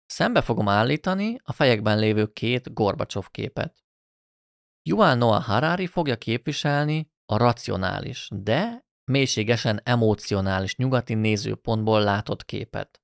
Szembe 0.06 0.42
fogom 0.42 0.68
állítani 0.68 1.38
a 1.44 1.52
fejekben 1.52 2.00
lévő 2.00 2.26
két 2.26 2.74
Gorbacsov 2.74 3.28
képet. 3.32 3.86
Yuval 4.90 5.16
Noah 5.16 5.44
Harari 5.44 5.88
fogja 5.88 6.16
képviselni 6.16 7.12
a 7.26 7.38
racionális, 7.38 8.28
de 8.34 8.86
mélységesen 9.12 9.82
emocionális 9.84 10.76
nyugati 10.76 11.14
nézőpontból 11.14 12.04
látott 12.04 12.46
képet. 12.46 13.02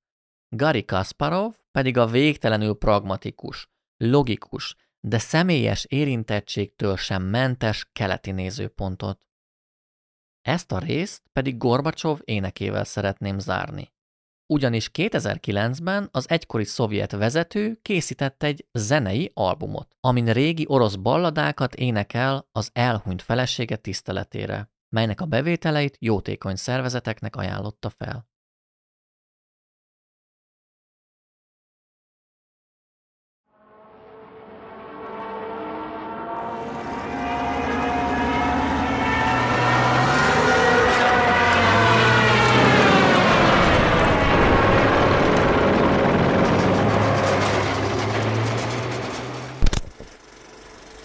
Gary 0.48 0.84
Kasparov 0.84 1.54
pedig 1.70 1.96
a 1.96 2.06
végtelenül 2.06 2.74
pragmatikus, 2.74 3.70
logikus, 3.96 4.76
de 5.00 5.18
személyes 5.18 5.84
érintettségtől 5.84 6.96
sem 6.96 7.22
mentes 7.22 7.88
keleti 7.92 8.30
nézőpontot. 8.30 9.26
Ezt 10.42 10.72
a 10.72 10.78
részt 10.78 11.22
pedig 11.32 11.56
Gorbacsov 11.56 12.20
énekével 12.24 12.84
szeretném 12.84 13.38
zárni. 13.38 13.92
Ugyanis 14.46 14.90
2009-ben 14.92 16.08
az 16.12 16.30
egykori 16.30 16.64
szovjet 16.64 17.12
vezető 17.12 17.78
készített 17.82 18.42
egy 18.42 18.66
zenei 18.72 19.30
albumot, 19.34 19.96
amin 20.00 20.32
régi 20.32 20.64
orosz 20.68 20.94
balladákat 20.94 21.74
énekel 21.74 22.48
az 22.52 22.70
elhunyt 22.72 23.22
felesége 23.22 23.76
tiszteletére, 23.76 24.70
melynek 24.88 25.20
a 25.20 25.26
bevételeit 25.26 25.96
jótékony 26.00 26.56
szervezeteknek 26.56 27.36
ajánlotta 27.36 27.90
fel. 27.90 28.30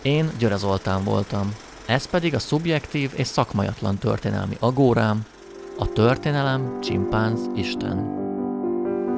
Én 0.06 0.30
Györe 0.38 0.56
Zoltán 0.56 1.04
voltam. 1.04 1.54
Ez 1.86 2.06
pedig 2.06 2.34
a 2.34 2.38
szubjektív 2.38 3.10
és 3.16 3.26
szakmajatlan 3.26 3.98
történelmi 3.98 4.56
agórám, 4.60 5.20
a 5.78 5.92
történelem 5.92 6.78
csimpánz 6.80 7.40
Isten. 7.54 8.20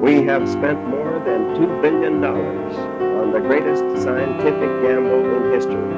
We 0.01 0.31
have 0.31 0.45
spent 0.45 0.87
more 0.87 1.21
than 1.25 1.41
$2 1.53 1.81
billion 1.81 2.23
on 3.21 3.31
the 3.31 3.39
greatest 3.39 3.83
scientific 4.01 4.69
gamble 4.81 5.23
in 5.35 5.51
history, 5.53 5.95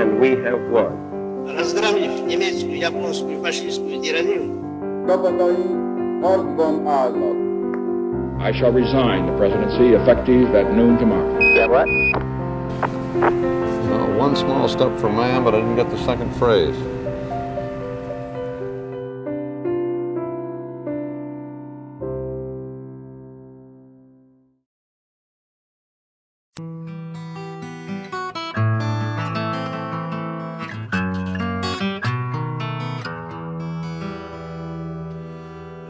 and 0.00 0.18
we 0.20 0.30
have 0.44 0.60
won. 0.70 1.10
Разгромив 1.56 2.26
немецкую, 2.26 2.78
японскую, 2.78 3.40
фашистскую 3.42 4.00
тиранию, 4.00 4.62
Csapataink 5.06 6.22
harcban 6.22 6.86
állnak. 6.86 7.36
I 8.48 8.52
shall 8.52 8.72
resign 8.72 9.26
the 9.26 9.36
presidency 9.36 9.94
effective 9.94 10.54
at 10.54 10.72
noon 10.76 10.96
tomorrow. 10.96 11.38
Yeah, 11.40 11.68
what? 11.68 11.86
Well, 13.89 14.17
one 14.17 14.35
small 14.35 14.67
step 14.67 14.97
for 14.99 15.09
man, 15.09 15.43
but 15.43 15.55
I 15.55 15.59
didn't 15.59 15.75
get 15.75 15.89
the 15.89 15.97
second 16.05 16.33
phrase. 16.35 16.75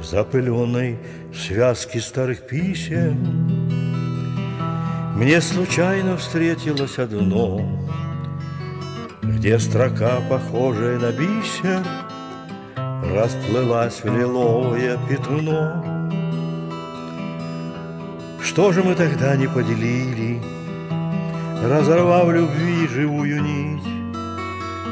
запыленной 0.08 0.98
связки 1.34 1.98
старых 1.98 2.48
писем 2.48 3.57
Мне 5.18 5.42
случайно 5.42 6.16
встретилось 6.16 7.00
одно, 7.00 7.60
Где 9.24 9.58
строка, 9.58 10.22
похожая 10.30 11.00
на 11.00 11.12
бисер, 11.12 11.84
Расплылась 13.16 14.04
в 14.04 14.06
лиловое 14.06 15.00
пятно. 15.10 15.84
Что 18.44 18.72
же 18.72 18.84
мы 18.84 18.94
тогда 18.94 19.36
не 19.36 19.48
поделили, 19.48 20.40
Разорвав 21.64 22.30
любви 22.30 22.88
живую 22.88 23.42
нить? 23.42 23.88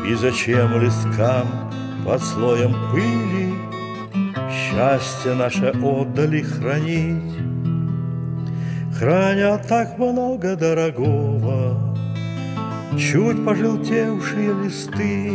И 0.08 0.16
зачем 0.16 0.82
листкам 0.82 1.72
под 2.04 2.24
слоем 2.24 2.76
пыли 2.92 3.54
Счастье 4.50 5.36
наше 5.36 5.68
отдали 5.68 6.42
хранить? 6.42 7.55
Храня 8.98 9.58
так 9.58 9.98
много 10.00 10.56
дорогого, 10.56 11.98
Чуть 12.98 13.44
пожелтевшие 13.44 14.54
листы, 14.54 15.34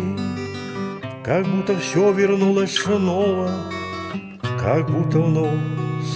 Как 1.22 1.46
будто 1.46 1.76
все 1.76 2.10
вернулось 2.10 2.74
снова, 2.74 3.50
Как 4.58 4.90
будто 4.90 5.18
вновь 5.18 5.60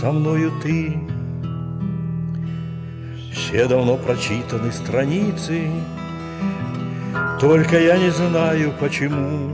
со 0.01 0.11
мною 0.11 0.53
ты. 0.63 0.97
Все 3.31 3.67
давно 3.67 3.99
прочитаны 3.99 4.73
страницы, 4.73 5.69
Только 7.43 7.79
я 7.79 7.99
не 7.99 8.09
знаю, 8.09 8.73
почему 8.81 9.51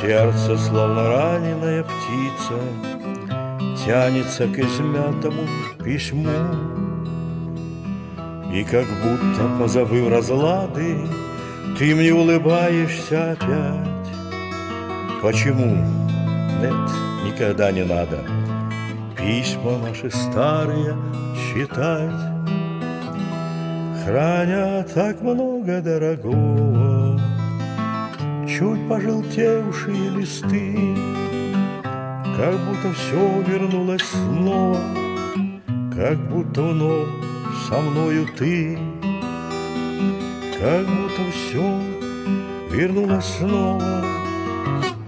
Сердце, 0.00 0.56
словно 0.56 1.08
раненая 1.10 1.84
птица, 1.84 2.58
Тянется 3.84 4.48
к 4.48 4.58
измятому 4.58 5.42
письму. 5.84 6.75
И 8.56 8.64
как 8.64 8.86
будто, 8.86 9.58
позабыв 9.58 10.08
разлады, 10.08 10.96
Ты 11.78 11.94
мне 11.94 12.14
улыбаешься 12.14 13.32
опять. 13.32 14.08
Почему? 15.20 15.76
Нет, 16.62 16.72
никогда 17.22 17.70
не 17.70 17.84
надо 17.84 18.18
Письма 19.14 19.76
наши 19.86 20.10
старые 20.10 20.96
читать. 21.36 22.18
Храня 24.02 24.86
так 24.94 25.20
много 25.20 25.82
дорогого, 25.82 27.20
Чуть 28.48 28.88
пожелтевшие 28.88 30.08
листы, 30.16 30.96
Как 32.38 32.54
будто 32.64 32.94
все 32.94 33.42
вернулось 33.42 34.02
снова, 34.02 34.80
Как 35.94 36.16
будто 36.30 36.62
вновь 36.62 37.25
со 37.68 37.80
мною 37.80 38.26
ты, 38.38 38.78
Как 40.60 40.86
будто 40.86 41.22
все 41.32 41.80
вернулось 42.70 43.24
снова, 43.24 44.04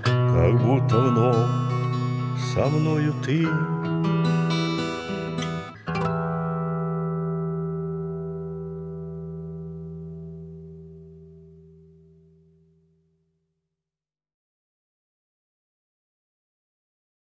Как 0.04 0.60
будто 0.64 0.98
вновь 0.98 1.46
со 2.54 2.66
мною 2.66 3.14
ты. 3.24 3.46